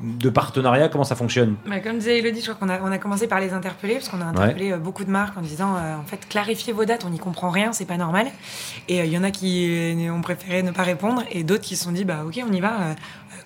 [0.01, 0.89] de partenariat?
[0.89, 1.55] Comment ça fonctionne?
[1.65, 4.09] Bah, comme disait Elodie, je crois qu'on a, on a commencé par les interpeller, parce
[4.09, 7.09] qu'on a interpellé beaucoup de marques en disant euh, en fait, clarifiez vos dates, on
[7.09, 8.27] n'y comprend rien, c'est pas normal.
[8.89, 11.63] Et euh, il y en a qui euh, ont préféré ne pas répondre, et d'autres
[11.63, 12.93] qui se sont dit bah ok, on y va, euh,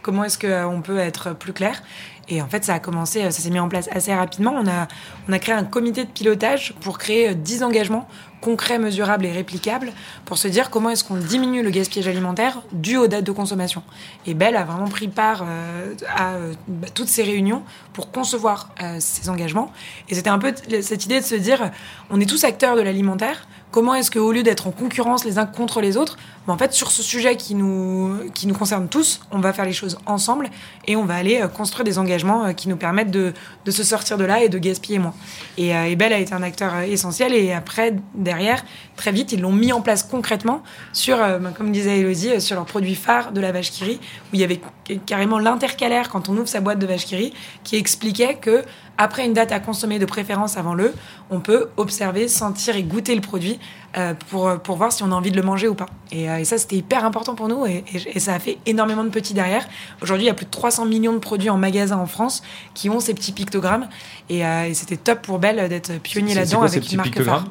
[0.07, 1.83] comment est-ce qu'on peut être plus clair
[2.29, 4.53] et en fait, ça a commencé, euh, ça s'est mis en place assez rapidement.
[4.53, 4.89] On a,
[5.29, 8.05] on créé un comité de pilotage pour créer euh, 10 engagements
[8.41, 9.91] concrets, mesurables et réplicables
[10.25, 13.83] pour se dire comment est-ce qu'on diminue le gaspillage alimentaire dû aux dates de consommation.
[14.25, 18.69] Et Bell a vraiment pris part euh, à euh, bah, toutes ces réunions pour concevoir
[18.81, 19.71] euh, ces engagements.
[20.09, 21.71] Et c'était un peu cette idée de se dire,
[22.09, 25.45] on est tous acteurs de l'alimentaire, comment est-ce qu'au lieu d'être en concurrence les uns
[25.45, 26.17] contre les autres,
[26.47, 29.65] ben, en fait, sur ce sujet qui nous, qui nous concerne tous, on va faire
[29.65, 30.49] les choses ensemble
[30.85, 33.33] et on va aller euh, construire des engagements euh, qui nous permettent de,
[33.65, 35.13] de se sortir de là et de gaspiller moins.
[35.57, 38.63] Et, euh, et Bell a été un acteur euh, essentiel et après, derrière,
[38.95, 42.39] très vite, ils l'ont mis en place concrètement sur, euh, ben, comme disait Elodie, euh,
[42.39, 44.59] sur leur produit phare de la vache qui où il y avait
[45.05, 47.33] carrément l'intercalaire quand on ouvre sa boîte de vache qui
[47.63, 48.63] qui expliquait que
[48.97, 50.93] après une date à consommer de préférence avant le,
[51.29, 53.59] on peut observer, sentir et goûter le produit
[53.97, 55.87] euh, pour, pour voir si on a envie de le manger ou pas.
[56.11, 58.57] Et, euh, et ça, c'était hyper important pour nous et, et- et ça a fait
[58.65, 59.67] énormément de petits derrière.
[60.01, 62.89] Aujourd'hui, il y a plus de 300 millions de produits en magasin en France qui
[62.89, 63.87] ont ces petits pictogrammes
[64.29, 67.45] et, euh, c'était top pour Belle d'être pionnier là-dedans ces avec petits une marque phare.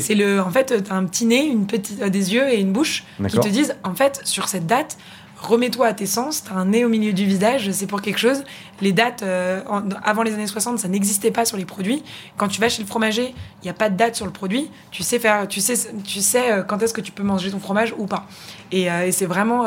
[0.00, 3.04] C'est- le, en fait, t'as un petit nez, une petite, des yeux et une bouche
[3.28, 4.98] qui te disent, en fait, sur cette date,
[5.46, 6.44] remets-toi à tes sens.
[6.44, 8.44] T'as un nez au milieu du visage, c'est pour quelque chose.
[8.80, 9.60] Les dates euh,
[10.02, 12.02] avant les années 60, ça n'existait pas sur les produits.
[12.36, 14.70] Quand tu vas chez le fromager, il n'y a pas de date sur le produit.
[14.90, 17.60] Tu sais faire, tu sais, tu sais euh, quand est-ce que tu peux manger ton
[17.60, 18.26] fromage ou pas.
[18.72, 19.66] Et, euh, c'est vraiment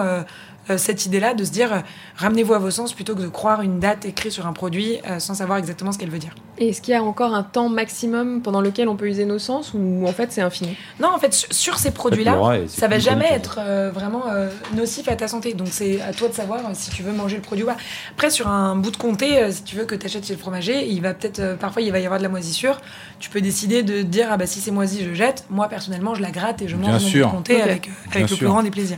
[0.76, 1.80] cette idée-là de se dire, euh,
[2.18, 5.20] ramenez-vous à vos sens plutôt que de croire une date écrite sur un produit euh,
[5.20, 6.36] sans savoir exactement ce qu'elle veut dire.
[6.58, 9.38] Et est-ce qu'il y a encore un temps maximum pendant lequel on peut user nos
[9.40, 10.76] sens ou en fait c'est infini?
[11.00, 12.36] Non, en fait, sur, sur ces produits-là,
[12.68, 15.54] ça va jamais être euh, vraiment euh, nocif à ta santé.
[15.54, 17.78] Donc c'est à toi de savoir euh, si tu veux manger le produit ou pas.
[18.12, 20.40] Après, sur un bout de comté, euh, si tu veux que tu achètes chez le
[20.40, 22.82] fromager, il va peut-être euh, parfois il va y avoir de la moisissure.
[23.20, 25.46] Tu peux décider de dire ah bah si c'est moisi, je jette.
[25.52, 28.22] Moi personnellement, je la gratte et je mange mon bout de comté avec, euh, avec
[28.24, 28.38] le sûr.
[28.38, 28.98] plus grand des plaisirs.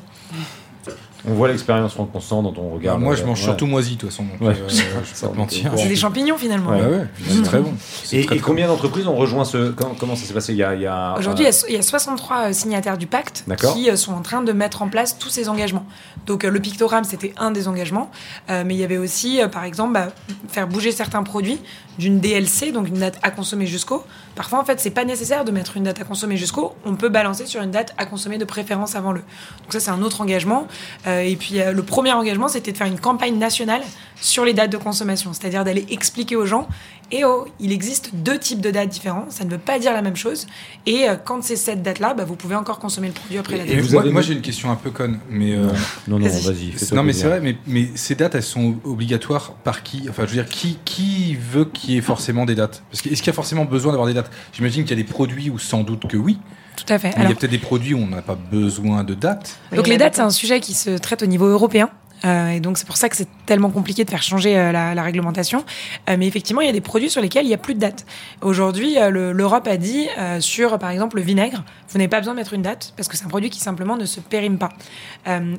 [1.28, 2.98] On voit l'expérience Franck Constant dans ton regard.
[2.98, 3.44] moi, là, je mange ouais.
[3.44, 4.24] surtout moisi, de toute façon.
[4.24, 4.56] Donc, Ouais.
[4.56, 5.72] euh, je vais pas te mentir.
[5.76, 6.70] C'est des champignons finalement.
[6.72, 7.74] Ouais, ouais, c'est très bon.
[7.74, 9.72] Et, très, et très combien d'entreprises ont rejoint ce.
[9.72, 10.54] Comment, comment ça s'est passé?
[10.54, 12.38] Il y a, il y a- Aujourd'hui, il y euh, a- il y, a 63
[12.50, 15.50] euh, signataires du pacte qui euh, sont en train de mettre en place tous ces
[15.50, 15.86] engagements.
[16.26, 18.10] Donc euh, le pictogramme, c'était un des engagements,
[18.50, 20.08] euh, mais il y avait aussi, euh, par exemple, bah,
[20.48, 21.60] faire bouger certains produits
[21.98, 24.04] d'une DLC, donc une date à consommer jusqu'au.
[24.36, 26.74] Parfois, en fait, c'est pas nécessaire de mettre une date à consommer jusqu'au.
[26.86, 29.20] On peut balancer sur une date à consommer de préférence avant le.
[29.20, 30.68] Donc ça, c'est un autre engagement.
[31.08, 33.82] Euh, et puis euh, le premier engagement, c'était de faire une campagne nationale
[34.22, 36.68] sur les dates de consommation, c'est-à-dire d'aller expliquer aux gens
[37.12, 40.04] et oh, il existe deux types de dates différents, ça ne veut pas dire la
[40.04, 40.46] même chose.
[40.86, 43.64] Et euh, quand c'est cette date-là, bah, vous pouvez encore consommer le produit après la
[43.66, 43.74] date.
[43.74, 45.66] Et vous moi, avez- moi, j'ai une question un peu conne, mais euh,
[46.08, 46.74] Non, non, Vas-y.
[46.94, 50.36] non, mais c'est vrai, mais, mais ces dates, elles sont obligatoires par qui Enfin, je
[50.36, 52.84] veux dire, qui, qui veut qu'il y ait forcément des dates?
[52.92, 54.30] Parce que est-ce qu'il y a forcément besoin d'avoir des dates?
[54.54, 56.38] J'imagine qu'il y a des produits où sans doute que oui,
[56.76, 57.12] Tout à fait.
[57.18, 59.58] mais il y a peut-être des produits où on n'a pas besoin de dates.
[59.76, 61.90] donc les dates, c'est un sujet qui se traite au niveau européen.
[62.26, 64.94] Euh, et donc c'est pour ça que c'est tellement compliqué de faire changer euh, la,
[64.94, 65.64] la réglementation.
[66.10, 67.80] Euh, mais effectivement, il y a des produits sur lesquels il n'y a plus de
[67.80, 68.06] date.
[68.42, 70.08] Aujourd'hui, le- l'Europe a dit
[70.40, 73.16] sur, par exemple, le vinaigre, vous n'avez pas besoin de mettre une date parce que
[73.18, 74.70] c'est un produit qui simplement ne se périme pas.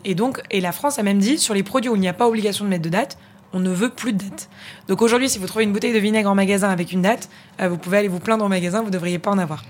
[0.04, 2.12] Et donc, et la France a même dit sur les produits où il n'y a
[2.12, 3.18] pas obligation de mettre de date,
[3.52, 4.48] on ne veut plus de date.
[4.88, 7.28] Donc aujourd'hui, si vous trouvez une bouteille de vinaigre en magasin avec une date,
[7.60, 9.64] vous pouvez aller vous plaindre au magasin, vous ne devriez pas en avoir.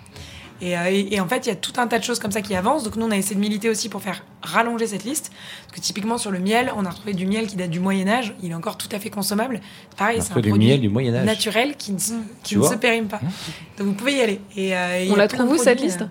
[0.62, 2.32] Et, euh, et- et en fait, il y a tout un tas de choses comme
[2.32, 2.82] ça qui avancent.
[2.84, 5.30] Donc nous, on a essayé de militer aussi pour faire rallonger cette liste.
[5.66, 8.06] Parce que typiquement sur le miel, on a retrouvé du miel qui date du Moyen
[8.08, 8.34] Âge.
[8.42, 9.60] Il est encore tout à fait consommable.
[9.96, 11.24] Pareil, c'est un du produit miel du Moyen-Âge.
[11.24, 12.12] naturel qui ne se,
[12.44, 13.20] Tu qui ne se périme pas.
[13.78, 14.40] Donc vous pouvez y aller.
[14.56, 16.06] Et, euh, y On a la trouve où cette liste euh,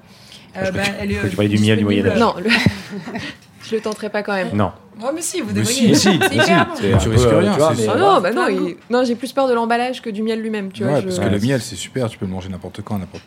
[0.65, 1.83] euh, bah, elle est, crois que tu parlais du miel du.
[1.83, 2.17] Moyen-Âge.
[2.19, 2.49] Non, le...
[3.69, 4.49] je le tenterai pas quand même.
[4.53, 4.71] Non.
[5.01, 5.93] Oh, mais si, vous Mais devriez.
[5.95, 7.87] si, si, C'est si, Tu risques euh, rien, tu vois, mais-.
[7.87, 10.71] Ah non, bah non, il- j'ai plus peur de l'emballage que du miel lui-même.
[10.71, 12.81] Tu vois, ouais, je- parce que le miel, c'est super, tu peux le manger n'importe
[12.81, 13.23] quand, n'importe.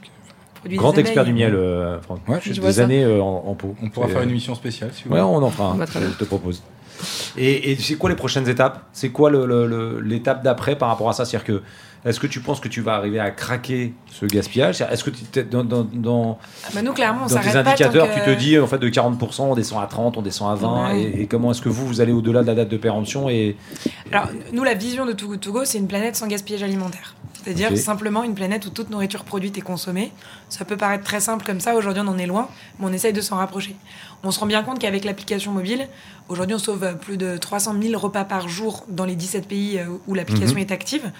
[0.62, 2.20] Produit Grand des expert du miel, euh, Franck.
[2.28, 2.84] Ouais, Je des ça.
[2.84, 3.74] années euh, en, en pot.
[3.82, 5.32] on pourra faire une émission spéciale si vous Ouais, voulez.
[5.34, 5.72] on en fera.
[5.72, 6.62] un, très je te propose.
[7.36, 8.84] Et, et c'est quoi les prochaines étapes?
[8.92, 11.24] C'est quoi le- le- le- l'étape d'après par rapport à ça?
[11.24, 11.62] C'est-à-dire que
[12.04, 14.76] est-ce que tu penses que tu vas arriver à craquer ce gaspillage?
[14.76, 17.50] C'est-à-dire, Est-ce que tu t'es- dans, dans, dans, Ah bah nous, clairement, on dans tes
[17.52, 20.22] pas indicateurs, que- tu te dis en fait de 40%, on descend à 30, on
[20.22, 21.02] descend à 20, Ouais.
[21.02, 23.56] et, et comment est-ce que vous, vous allez au-delà de la date de péremption et
[24.12, 27.14] Alors, nous, la vision de Too Good To Go, c'est une planète sans gaspillage alimentaire.
[27.44, 30.12] C'est-à-dire simplement une planète où toute nourriture produite est consommée.
[30.48, 33.12] Ça peut paraître très simple comme ça, aujourd'hui on en est loin, mais on essaye
[33.12, 33.74] de s'en rapprocher.
[34.22, 35.88] On se rend bien compte qu'avec l'application mobile,
[36.28, 39.86] aujourd'hui on sauve plus de 300 000 repas par jour dans les 17 pays euh,
[40.06, 40.60] où l'application Mhm.
[40.62, 41.10] est active.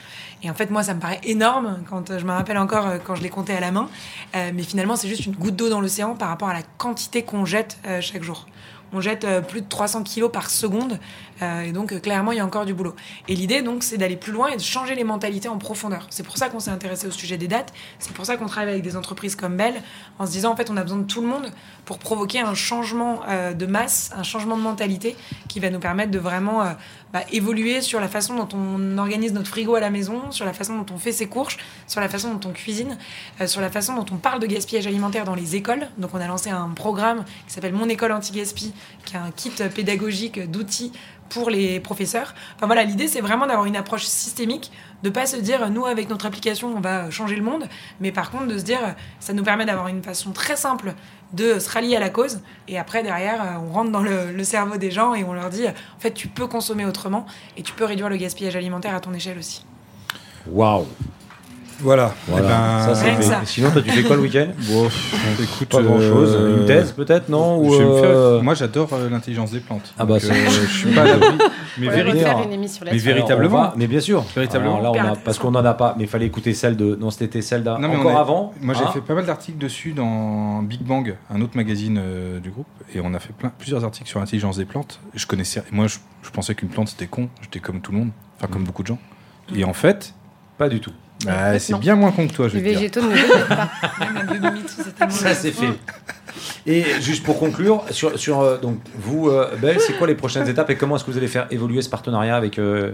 [0.44, 2.98] Et en fait, moi, ça me paraît énorme quand euh, je me rappelle encore euh,
[3.04, 3.88] quand je l'ai compté à la main.
[4.35, 7.44] Mais finalement, c'est juste une goutte d'eau dans l'océan par rapport à la quantité qu'on
[7.44, 8.46] jette chaque jour.
[8.92, 10.98] On jette euh, plus de 300 kilos par seconde.
[11.40, 12.94] euh, et donc, euh, clairement, il y a encore du boulot.
[13.28, 16.07] Et l'idée, donc, c'est d'aller plus loin et de changer les mentalités en profondeur.
[16.11, 17.72] C'est pour ça qu'on s'est intéressé au sujet des dates.
[17.98, 19.74] C'est pour ça qu'on travaille avec des entreprises comme Bell,
[20.18, 21.50] en se disant, en fait, on a besoin de tout le monde
[21.85, 23.20] pour provoquer un changement
[23.55, 25.16] de masse, un changement de mentalité
[25.48, 26.62] qui va nous permettre de vraiment
[27.31, 30.77] évoluer sur la façon dont on organise notre frigo à la maison, sur la façon
[30.77, 32.96] dont on fait ses courses, sur la façon dont on cuisine,
[33.40, 35.88] euh, sur la façon dont on parle de gaspillage alimentaire dans les écoles.
[35.98, 38.72] Donc, on a lancé un programme qui s'appelle Mon école anti-gaspi,
[39.05, 40.92] qui est un kit pédagogique d'outils
[41.28, 42.35] pour les professeurs.
[42.56, 44.70] Enfin voilà, l'idée c'est vraiment d'avoir une approche systémique,
[45.02, 47.68] de pas se dire nous avec notre application, on va changer le monde.
[48.00, 50.94] Mais par contre, de se dire, ça nous permet d'avoir une façon très simple
[51.32, 52.40] de se rallier à la cause.
[52.68, 55.48] Et après, derrière, euh, on rentre dans le, le cerveau des gens et on leur
[55.48, 59.00] dit, en fait, tu peux consommer autrement et tu peux réduire le gaspillage alimentaire à
[59.00, 59.64] ton échelle aussi.
[60.46, 60.87] Waouh
[61.83, 62.14] Voilà.
[62.29, 62.47] Voilà.
[62.47, 63.23] Eh ben, ça, fait.
[63.23, 63.40] ça.
[63.45, 64.87] Sinon, toi, tu fais quoi le week-end Bon,
[65.42, 66.35] écoute, Pas grand chose.
[66.38, 69.51] euh, Une thèse, peut-être, non Ou, je vais me faire- euh, Moi, j'adore euh, l'intelligence
[69.51, 69.92] des plantes.
[69.99, 71.05] Ah bah, euh, je suis pas.
[71.79, 73.57] Mais, On va véri- refaire une émission mais véritablement.
[73.62, 74.25] Va- mais bien sûr.
[74.35, 74.79] Véritablement.
[74.79, 75.95] Alors là, on a, Hyper parce qu'on n'en a pas.
[75.97, 76.97] Mais il fallait écouter celle de.
[77.01, 77.79] Non, c'était celle d'un.
[77.79, 78.55] Non, mais on Encore a- avant.
[78.61, 82.40] Moi, j'ai hein fait pas mal d'articles dessus dans Big Bang, un autre magazine euh,
[82.40, 85.01] du groupe, et on a fait plein, plusieurs articles sur l'intelligence des plantes.
[85.14, 87.29] Je connaissais, moi, je, je pensais qu'une plante c'était con.
[87.40, 88.99] J'étais comme tout le monde, enfin comme beaucoup de gens.
[89.57, 90.14] Et en fait,
[90.59, 90.92] Pas du tout.
[91.58, 92.74] C'est bien moins con que toi, je Les dire.
[92.74, 93.70] végétaux ne détestent pas.
[94.00, 95.66] Même c'est tellement Ça, c'est fait.
[96.66, 100.48] Et juste pour conclure, sur, sur euh, donc vous, euh, Belle, c'est quoi les prochaines
[100.48, 102.92] étapes et comment est-ce que vous allez faire évoluer ce partenariat avec euh,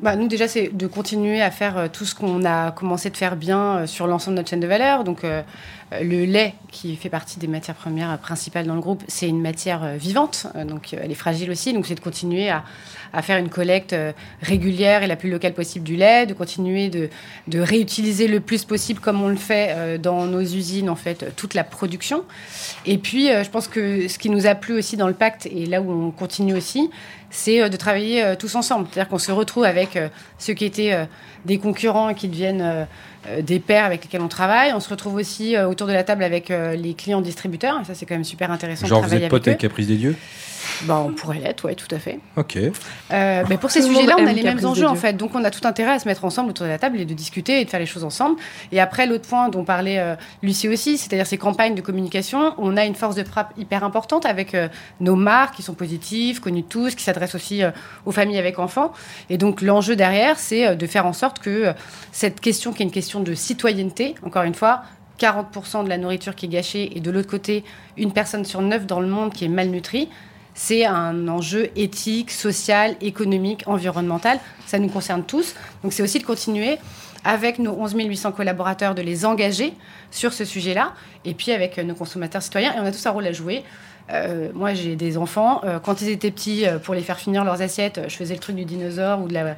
[0.00, 3.16] Bah, nous, déjà, c'est de continuer à faire euh, tout ce qu'on a commencé de
[3.16, 5.04] faire bien euh, sur l'ensemble de notre chaîne de valeur.
[5.04, 5.24] Donc,
[6.00, 9.40] le lait, qui fait partie des matières premières euh, principales dans le groupe, c'est une
[9.40, 10.46] matière euh, vivante.
[10.56, 11.72] Euh, donc, euh, elle est fragile aussi.
[11.72, 12.62] Donc, c'est de continuer à,
[13.20, 17.10] faire une collecte euh, régulière et la plus locale possible du lait, de continuer de,
[17.46, 21.22] de réutiliser le plus possible, comme on le fait euh, dans nos usines, en fait,
[21.22, 22.24] euh, toute la production.
[22.86, 25.46] Et puis, euh, je pense que ce qui nous a plu aussi dans le pacte,
[25.46, 26.88] et là où on continue aussi,
[27.32, 28.86] c'est euh, de travailler euh, tous ensemble.
[28.92, 31.06] C'est-à-dire qu'on se retrouve avec euh, ceux qui étaient euh,
[31.44, 32.84] des concurrents qui deviennent euh,
[33.28, 34.72] euh, des pairs avec lesquels on travaille.
[34.74, 37.80] On se retrouve aussi euh, autour de la table avec les clients distributeurs.
[37.86, 39.86] Ça, c'est quand même super intéressant Genre, de vous travailler êtes pote avec avec Caprice
[39.86, 40.10] des Dieux?
[40.10, 40.16] eux.
[40.84, 42.18] Bah, on pourrait l'être, oui, tout à fait.
[42.36, 42.56] Ok.
[42.56, 45.14] Euh, mais pour ces sujets-là, on a les mêmes enjeux en fait.
[45.14, 47.14] Donc on a tout intérêt à se mettre ensemble autour de la table et de
[47.14, 48.36] discuter et de faire les choses ensemble.
[48.72, 52.76] Et après, l'autre point dont parlait euh, Lucie aussi, c'est-à-dire ces campagnes de communication, on
[52.76, 54.68] a une force de frappe hyper importante avec euh,
[55.00, 57.70] nos marques qui sont positives, connues de tous, qui s'adressent aussi euh,
[58.06, 58.92] aux familles avec enfants.
[59.30, 61.72] Et donc l'enjeu derrière, c'est euh, de faire en sorte que euh,
[62.10, 64.82] cette question qui est une question de citoyenneté, encore une fois,
[65.18, 67.64] 40% de la nourriture qui est gâchée et de l'autre côté,
[67.96, 70.08] une personne sur neuf dans le monde qui est malnutrie,
[70.54, 74.38] c'est un enjeu éthique, social, économique, environnemental.
[74.66, 75.54] Ça nous concerne tous.
[75.82, 76.78] Donc c'est aussi de continuer
[77.24, 79.74] avec nos 11 800 collaborateurs, de les engager
[80.10, 80.92] sur ce sujet-là,
[81.24, 82.74] et puis avec euh, nos consommateurs citoyens.
[82.74, 83.62] Et on a tous un rôle à jouer.
[84.10, 85.60] Euh, moi, j'ai des enfants.
[85.64, 88.40] Euh, quand ils étaient petits, euh, pour les faire finir leurs assiettes, je faisais le
[88.40, 89.48] truc du dinosaure ou de la, de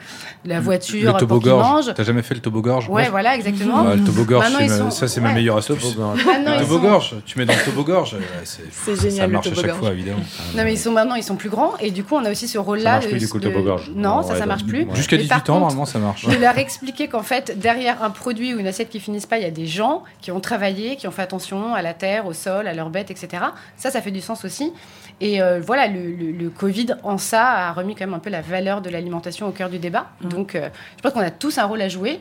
[0.45, 1.67] la voiture Le pour qu'ils tobogorge.
[1.87, 1.95] mangent.
[1.95, 3.83] T'as jamais fait le tobogorge Ouais, voilà, exactement.
[3.85, 5.35] Ouais, le tobogorge, ma- sont- ça c'est ma ouais.
[5.35, 5.77] meilleure astuce.
[5.77, 6.15] Le sont-
[6.61, 8.17] tobogorge, tu mets dans le tobogorge.
[8.45, 10.21] c'est C'est Ça génial le marche à chaque fois, évidemment.
[10.57, 12.47] Non, mais ils sont maintenant, ils sont plus grands, et du coup, on a aussi
[12.47, 12.93] ce Ça rôle-là.
[12.93, 13.91] marche de- plus du coup le de- tobogorge.
[13.95, 14.83] Non, Ouais, ça, ça marche plus.
[14.85, 14.95] ouais.
[14.95, 16.27] Jusqu'à Mais 18 par ans, normalement, ça marche.
[16.27, 19.43] de leur expliquer qu'en fait, derrière un produit ou une assiette qui finissent pas, il
[19.43, 22.33] y a des gens qui ont travaillé, qui ont fait attention à la terre, au
[22.33, 23.43] sol, à leurs bêtes, etc.
[23.77, 24.73] Ça, ça fait du sens aussi.
[25.21, 28.31] Et euh, voilà, le, le- le Covid, en ça, a remis quand même un peu
[28.31, 30.07] la valeur de l'alimentation au cœur du débat.
[30.23, 32.21] Donc, euh, je pense qu'on a tous un rôle à jouer,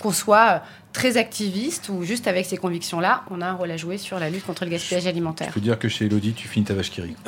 [0.00, 0.58] qu'on soit euh,
[0.92, 4.30] très activiste ou juste avec ces convictions-là, on a un rôle à jouer sur la
[4.30, 5.48] lutte contre le gaspillage alimentaire.
[5.50, 7.14] Je peux dire que chez Elodie, tu finis ta vache qui rit.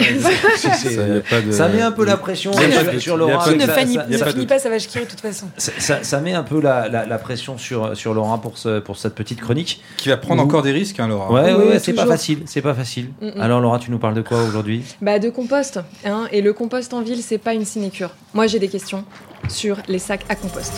[0.56, 2.52] C'est- c'est- Ça, met un peu la pression
[2.98, 3.44] sur- Laura.
[3.44, 5.46] Qui ne, finit- pas sa vache qui rit de toute façon.
[5.56, 8.80] ça- ça- ça met un peu la, la- la pression sur, sur Laura pour, ce,
[8.80, 9.82] pour cette petite chronique.
[9.98, 10.46] Qui va prendre Ouh.
[10.46, 11.30] encore des risques, hein, Laura.
[11.30, 13.10] Ouais, ouais, c'est pas facile, c'est pas facile.
[13.20, 13.40] Mm, mm.
[13.40, 14.82] Alors Laura, tu nous parles de quoi aujourd'hui?
[15.02, 15.78] Bah de compost.
[16.04, 18.10] Hein, et le compost en ville, c'est pas une sinécure.
[18.34, 19.04] Moi, j'ai des questions
[19.48, 20.72] sur les sacs à compost.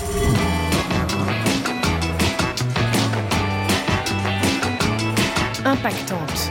[5.73, 6.51] Impactante.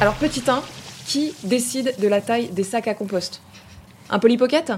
[0.00, 0.62] Alors petit 1,
[1.06, 3.42] qui décide de la taille des sacs à compost?
[4.08, 4.70] Un polypocket?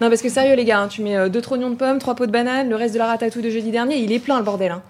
[0.00, 2.14] Non parce que sérieux les gars, hein, tu mets euh, deux trognons de pommes, trois
[2.14, 4.44] pots de bananes, le reste de la ratatouille de jeudi dernier, il est plein le
[4.44, 4.70] bordel.
[4.70, 4.82] hein.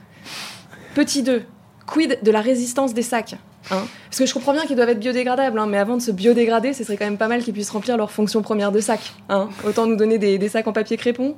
[0.95, 1.43] Petit 2,
[1.87, 3.37] quid de la résistance des sacs?
[3.70, 6.11] Hein Parce que je comprends bien qu'ils doivent être biodégradables, hein, mais avant de se
[6.11, 9.00] biodégrader, ce serait quand même pas mal qu'ils puissent remplir leur fonction première de sac.
[9.28, 9.48] hein.
[9.66, 11.37] Autant nous donner des, sacs en papier crépon.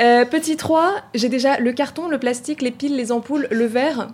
[0.00, 4.08] Euh, petit 3, j'ai déjà le carton, le plastique, les piles, les ampoules, le verre.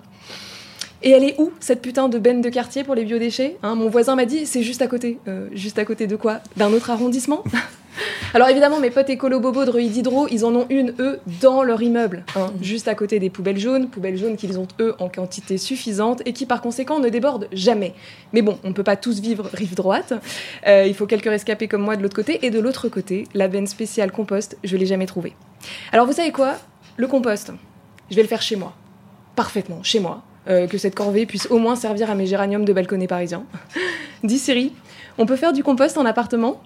[1.02, 4.16] Et elle est où cette putain de benne de quartier pour les biodéchets Mon voisin
[4.16, 5.18] m'a dit c'est juste à côté.
[5.28, 6.40] Euh, juste à côté de quoi?
[6.56, 7.44] D'un autre arrondissement?
[8.32, 11.62] Alors évidemment, mes potes écolo bobo de Ruide Hydro, ils en ont une, eux, dans
[11.62, 15.08] leur immeuble, hein, juste à côté des poubelles jaunes, poubelles jaunes qu'ils ont, eux, en
[15.08, 17.94] quantité suffisante et qui, par conséquent, ne débordent jamais.
[18.32, 20.14] Mais bon, on ne peut pas tous vivre rive droite.
[20.66, 22.44] Euh, il faut quelques rescapés comme moi de l'autre côté.
[22.44, 25.34] Et de l'autre côté, la benne spéciale compost, je l'ai jamais trouvée.
[25.92, 26.56] Alors vous savez quoi?
[26.96, 27.52] Le compost,
[28.10, 28.74] je vais le faire chez moi.
[29.36, 30.22] Parfaitement, chez moi.
[30.46, 33.44] Euh, que cette corvée puisse au moins servir à mes géraniums de balconnet parisiens.
[34.24, 34.72] Dis Siri,
[35.16, 36.60] on peut faire du compost en appartement?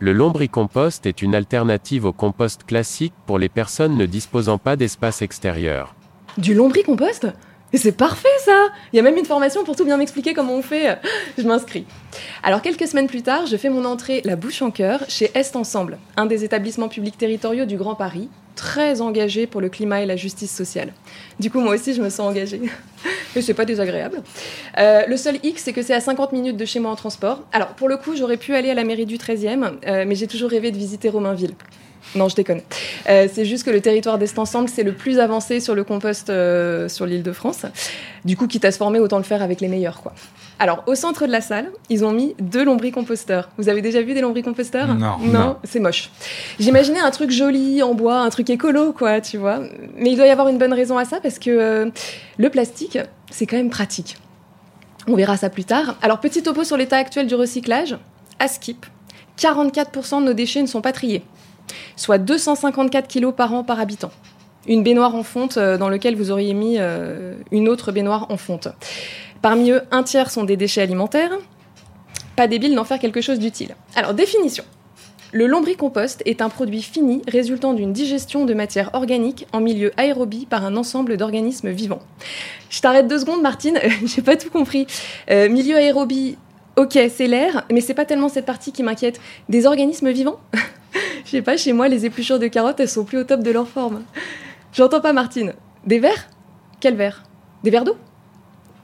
[0.00, 5.22] Le lombricompost est une alternative au compost classique pour les personnes ne disposant pas d'espace
[5.22, 5.94] extérieur.
[6.38, 7.28] Du lombricompost?
[7.72, 10.54] Et c'est parfait ça Il y a même une formation pour tout bien m'expliquer comment
[10.54, 10.98] on fait.
[11.38, 11.86] Je m'inscris.
[12.42, 15.56] Alors quelques semaines plus tard, je fais mon entrée la bouche en cœur chez Est
[15.56, 20.06] Ensemble, un des établissements publics territoriaux du Grand Paris, très engagé pour le climat et
[20.06, 20.92] la justice sociale.
[21.40, 22.60] Du coup, moi aussi, je me sens engagée.
[23.34, 24.22] Et c'est pas désagréable.
[24.78, 27.42] Euh, le seul X, c'est que c'est à 50 minutes de chez moi en transport.
[27.52, 30.26] Alors, pour le coup, j'aurais pu aller à la mairie du 13e, euh, mais j'ai
[30.26, 31.54] toujours rêvé de visiter Romainville.
[32.14, 32.60] Non, je déconne.
[33.08, 36.28] Euh, c'est juste que le territoire d'Est Ensemble, c'est le plus avancé sur le compost
[36.30, 37.64] euh, sur l'île de France.
[38.24, 40.12] Du coup, quitte à se former, autant le faire avec les meilleurs, quoi.
[40.58, 43.48] Alors, au centre de la salle, ils ont mis deux lombricomposteurs.
[43.58, 45.16] Vous avez déjà vu des lombricomposteurs Non.
[45.20, 45.56] Non, Non.
[45.64, 46.10] c'est moche.
[46.60, 49.60] J'imaginais un truc joli en bois, un truc écolo, quoi, tu vois.
[49.96, 51.90] Mais il doit y avoir une bonne raison à ça parce que euh,
[52.36, 52.98] le plastique,
[53.30, 54.18] c'est quand même pratique.
[55.08, 55.96] On verra ça plus tard.
[56.02, 57.96] Alors, petit topo sur l'état actuel du recyclage.
[58.38, 58.86] À Skip,
[59.38, 61.22] 44% de nos déchets ne sont pas triés,
[61.96, 64.10] soit 254 kilos par an par habitant.
[64.66, 68.36] Une baignoire en fonte euh, dans laquelle vous auriez mis euh, une autre baignoire en
[68.36, 68.68] fonte.
[69.40, 71.32] Parmi eux, un tiers sont des déchets alimentaires.
[72.36, 73.74] Pas débile d'en faire quelque chose d'utile.
[73.96, 74.64] Alors, définition.
[75.34, 80.44] Le lombricompost est un produit fini résultant d'une digestion de matière organique en milieu aérobie
[80.44, 82.02] par un ensemble d'organismes vivants.
[82.68, 84.86] Je t'arrête deux secondes, Martine, j'ai pas tout compris.
[85.30, 86.36] Euh, milieu aérobie,
[86.76, 89.20] ok, c'est l'air, mais c'est pas tellement cette partie qui m'inquiète.
[89.48, 90.38] Des organismes vivants?
[91.24, 93.50] Je sais pas, chez moi, les épluchures de carottes, elles sont plus au top de
[93.50, 94.02] leur forme.
[94.72, 95.54] J'entends pas, Martine.
[95.86, 96.28] Des vers
[96.80, 97.24] Quel vers
[97.62, 97.96] Des verres d'eau?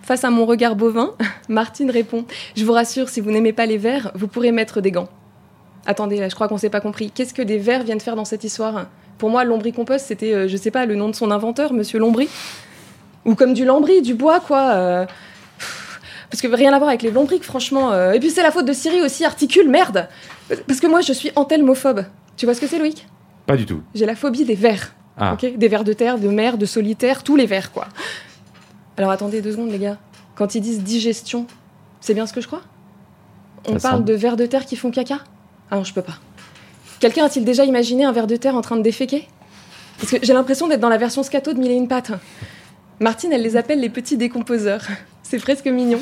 [0.02, 1.12] Face à mon regard bovin,
[1.48, 2.24] Martine répond
[2.56, 5.08] Je vous rassure, si vous n'aimez pas les vers, vous pourrez mettre des gants.
[5.86, 7.10] Attendez, là, je crois qu'on s'est pas compris.
[7.10, 8.86] Qu'est-ce que des vers viennent faire dans cette histoire?
[9.18, 12.28] Pour moi, lombricompost, c'était, euh, je sais pas, le nom de son inventeur, Monsieur Lombry.
[13.24, 14.70] Ou comme du lambris, du bois, quoi.
[14.72, 15.06] euh,
[16.30, 17.92] Parce que rien à voir avec les lombriques, franchement.
[17.92, 18.12] euh.
[18.12, 20.08] Et puis c'est la faute de Siri aussi, articule, merde
[20.66, 22.04] Parce que moi, je suis antelmophobe.
[22.36, 23.06] Tu vois ce que c'est, Loïc?
[23.46, 23.80] Pas du tout.
[23.94, 24.94] J'ai la phobie des vers.
[25.16, 25.32] Ah.
[25.32, 25.56] ok?
[25.56, 27.88] Des vers de terre, de mer, de solitaire, tous les vers, quoi.
[28.96, 29.96] Alors attendez deux secondes, les gars.
[30.36, 31.46] Quand ils disent digestion,
[32.00, 32.62] c'est bien ce que je crois?
[33.66, 34.04] On Ça parle semble.
[34.04, 35.18] de vers de terre qui font caca?
[35.70, 36.14] Ah non, je peux pas.
[37.00, 39.26] Quelqu'un a-t-il déjà imaginé un ver de terre en train de déféquer?
[39.98, 42.12] Parce que j'ai l'impression d'être dans la version scato de Mille et une pattes.
[43.00, 44.82] Martine, elle les appelle les petits décomposeurs.
[45.22, 46.00] C'est presque mignon.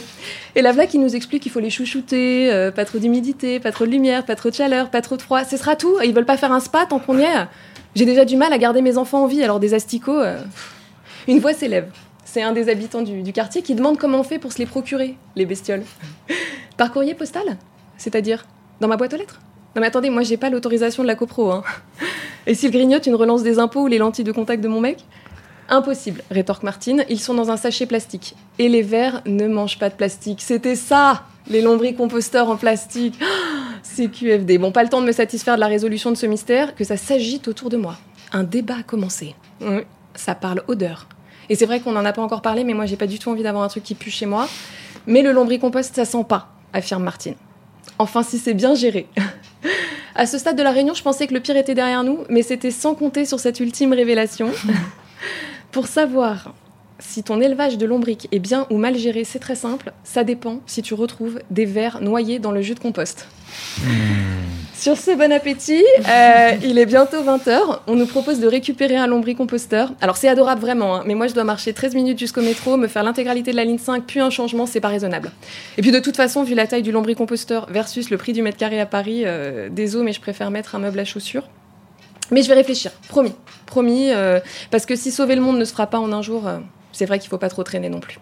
[0.54, 3.84] Et la qui nous explique qu'il faut les chouchouter, euh, pas trop d'humidité, pas trop
[3.84, 5.44] de lumière, pas trop de chaleur, pas trop de froid.
[5.44, 5.96] Ce sera tout.
[6.04, 7.46] Ils veulent pas faire un spa tant qu'on y est.
[7.96, 10.20] J'ai déjà du mal à garder mes enfants en vie, alors des asticots.
[10.20, 10.38] euh,
[11.26, 11.90] Une voix s'élève.
[12.24, 14.66] C'est un des habitants du, du quartier qui demande comment on fait pour se les
[14.66, 15.82] procurer, les bestioles.
[16.76, 17.56] Par courrier postal
[17.96, 18.46] C'est-à-dire
[18.80, 19.40] Dans ma boîte aux lettres
[19.74, 21.50] Non mais attendez, moi j'ai pas l'autorisation de la copro.
[21.50, 21.64] Hein.
[22.46, 24.98] Et s'il grignote une relance des impôts ou les lentilles de contact de mon mec?
[25.68, 28.36] Impossible, rétorque Martine, ils sont dans un sachet plastique.
[28.58, 30.40] Et les vers ne mangent pas de plastique.
[30.40, 33.18] C'était ça, les lombricomposteurs en plastique.
[33.82, 34.58] C'est QFD.
[34.58, 36.96] Bon, pas le temps de me satisfaire de la résolution de ce mystère, que ça
[36.96, 37.96] s'agite autour de moi.
[38.32, 39.34] Un débat a commencé.
[39.60, 39.82] Oui,
[40.14, 41.06] ça parle odeur.
[41.48, 43.30] Et c'est vrai qu'on n'en a pas encore parlé, mais moi j'ai pas du tout
[43.30, 44.48] envie d'avoir un truc qui pue chez moi.
[45.06, 47.36] Mais le lombricompost, ça sent pas, affirme Martine.
[47.98, 49.06] Enfin, si c'est bien géré.
[50.14, 52.42] à ce stade de la réunion, je pensais que le pire était derrière nous, mais
[52.42, 54.50] c'était sans compter sur cette ultime révélation.
[55.76, 56.54] Pour savoir
[56.98, 59.92] si ton élevage de lombric est bien ou mal géré, c'est très simple.
[60.04, 63.28] Ça dépend si tu retrouves des vers noyés dans le jus de compost.
[64.74, 65.84] Sur ce, bon appétit.
[66.08, 67.80] Euh, il est bientôt 20h.
[67.88, 69.92] On nous propose de récupérer un lombricomposteur.
[70.00, 72.88] Alors, c'est adorable vraiment, hein, mais moi, je dois marcher 13 minutes jusqu'au métro, me
[72.88, 75.30] faire l'intégralité de la ligne 5, puis un changement, c'est pas raisonnable.
[75.76, 78.56] Et puis, de toute façon, vu la taille du lombricomposteur versus le prix du mètre
[78.56, 81.46] carré à Paris, euh, désolé, mais je préfère mettre un meuble à chaussures.
[82.30, 83.34] Mais je vais réfléchir, promis.
[83.66, 86.46] Promis, euh, parce que si sauver le monde ne se fera pas en un jour,
[86.46, 86.58] euh,
[86.92, 88.18] c'est vrai qu'il faut pas trop traîner non plus.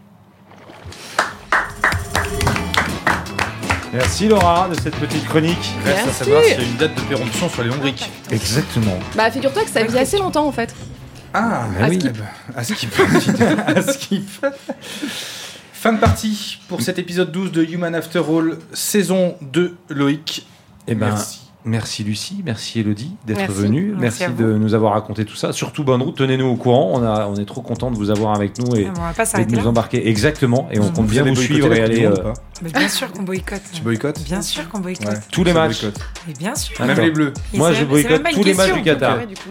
[3.93, 5.57] Merci Laura de cette petite chronique.
[5.85, 6.19] Reste à Merci.
[6.19, 8.11] savoir s'il y a une date de péremption sur les lombriques.
[8.31, 8.99] Exactement.
[9.15, 10.75] Bah, figure-toi que ça vit assez longtemps en fait.
[11.33, 12.01] Ah, Ah oui.
[12.05, 12.25] Eh ben,
[12.57, 12.93] À skip.
[13.67, 14.29] à skip.
[15.73, 20.45] Fin de partie pour cet épisode 12 de Human After All, saison 2, Loïc.
[20.89, 21.41] Eh ben, Merci.
[21.65, 22.05] Merci.
[22.05, 23.95] Lucie, merci Elodie d'être venue.
[23.99, 25.53] Merci de nous avoir raconté tout ça.
[25.53, 26.91] Surtout bonne route, tenez-nous au courant.
[26.95, 29.57] On, a, on est trop content de vous avoir avec nous et, on de nous
[29.57, 29.67] là.
[29.67, 30.09] embarquer.
[30.09, 30.69] Exactement.
[30.71, 33.23] Et on Vous compte bien allez vous suivre et aller euh, Mais bien sûr qu'on
[33.23, 33.63] boycotte.
[33.73, 35.09] Tu boycottes Bien sûr qu'on boycotte.
[35.09, 35.21] Ouais.
[35.31, 35.87] tous les matchs.
[36.27, 36.85] Mais bien sûr.
[36.85, 37.33] Même les bleus.
[37.53, 39.19] Et Moi, je boycotte tous les matchs du Qatar.
[39.19, 39.51] Ouais, du coup.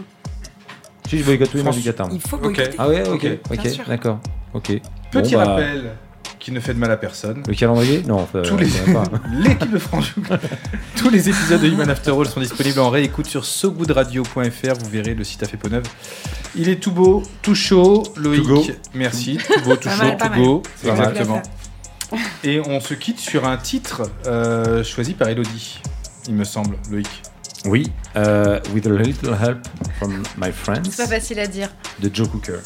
[1.09, 2.09] Si je boycotte tous les matchs du Qatar.
[2.11, 2.75] Il faut boycotter.
[2.77, 3.61] Ah ouais, ok, Ok.
[3.61, 4.19] Bien d'accord,
[4.53, 4.81] ok.
[5.11, 5.93] Petit bah, rappel
[6.43, 7.41] qui ne fait de mal à personne.
[7.47, 8.03] Le calendrier?
[8.03, 8.67] Non, euh, Tous les-.
[9.39, 10.11] L'équipe de France.
[10.97, 14.73] Tous les épisodes de Human After All sont disponibles en réécoute sur sogoodradio.fr.
[14.77, 15.85] Vous verrez, le site a fait peau neuve.
[16.55, 18.03] Il est tout beau, tout chaud.
[18.17, 19.37] Loïc, merci.
[19.37, 20.63] Tout beau, tout chaud, tout beau.
[20.85, 21.41] Exactement.
[22.43, 25.79] Et on se quitte sur un titre euh, choisi par Elodie,
[26.27, 27.07] il me semble, Loïc.
[27.65, 29.65] Oui, euh, With a Little Help
[29.97, 31.69] from My C'est pas Friends facile à dire.
[31.99, 32.59] de Joe Cooker.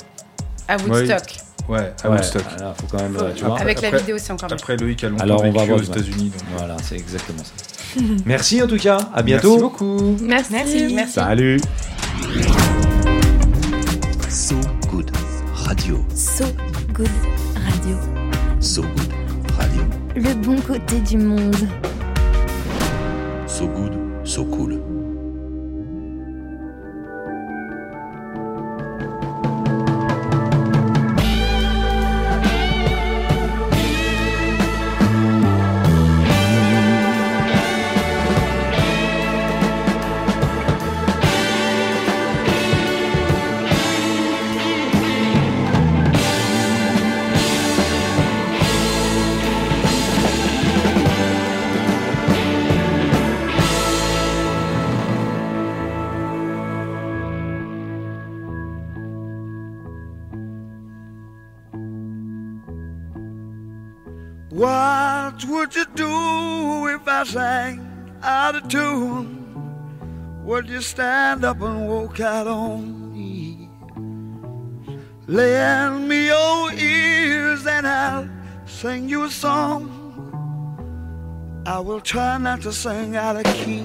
[0.67, 1.46] À Woodstock.
[1.67, 2.43] Ouais, à Ouais, Woodstock.
[2.57, 3.59] voilà, faut quand même, euh, tu vois.
[3.59, 4.55] Avec la vidéo, c'est encore mieux.
[4.55, 6.29] Après Loïc a longtemps Alors on va vécu voir aux États-Unis.
[6.29, 8.01] donc, Voilà, c'est exactement ça.
[8.25, 8.99] Merci en tout cas.
[9.13, 9.49] À bientôt.
[9.51, 10.17] Merci beaucoup.
[10.21, 10.51] Merci.
[10.53, 10.93] Merci.
[10.93, 11.13] Merci.
[11.13, 11.61] Salut.
[14.29, 14.55] So
[14.89, 15.11] Good
[15.65, 16.05] Radio.
[16.15, 16.45] So
[16.93, 17.09] Good
[17.65, 17.97] Radio.
[18.61, 19.11] So Good
[19.57, 19.83] Radio.
[20.15, 21.55] Le bon côté du monde.
[23.47, 24.79] So Good, So Cool.
[68.47, 69.27] Out of tune?
[70.45, 73.69] Would you stand up and walk out on me?
[75.27, 78.29] Lend me your ears and I'll
[78.65, 79.81] sing you a song.
[81.65, 83.81] I will try not to sing out of key.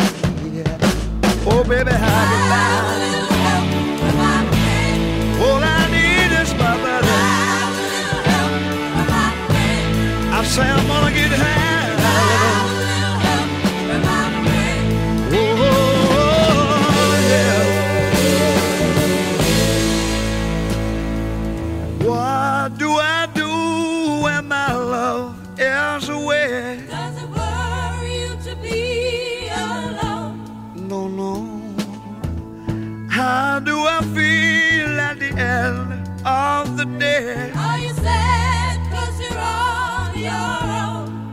[0.59, 0.79] yeah.
[1.51, 3.03] Oh, baby, how you like?
[5.45, 7.19] All I need is my buddy.
[10.39, 11.62] I say I'm gonna get high.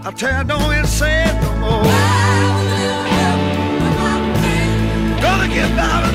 [0.09, 1.83] I tell you, don't get sad no more.
[5.21, 6.08] Gonna get by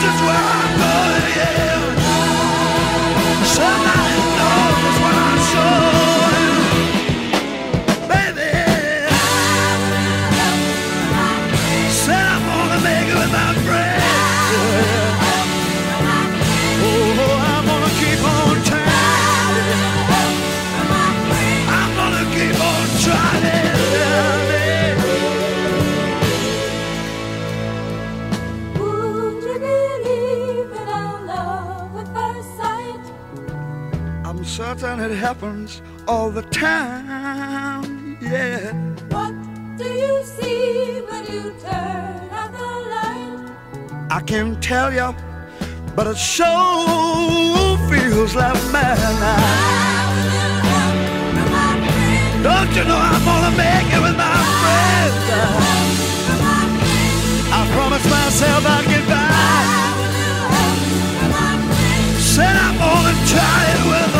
[0.00, 0.89] just where I'm
[35.00, 38.18] it happens all the time.
[38.20, 38.72] Yeah.
[39.08, 39.34] What
[39.78, 43.56] do you see when you turn out the light?
[44.10, 45.14] I can't tell you,
[45.96, 49.90] but it sure feels like madness.
[52.42, 55.24] Don't you know I'm gonna make it with my friends?
[57.58, 59.30] I promised myself I'd get by.
[62.34, 64.19] Said I'm gonna try it with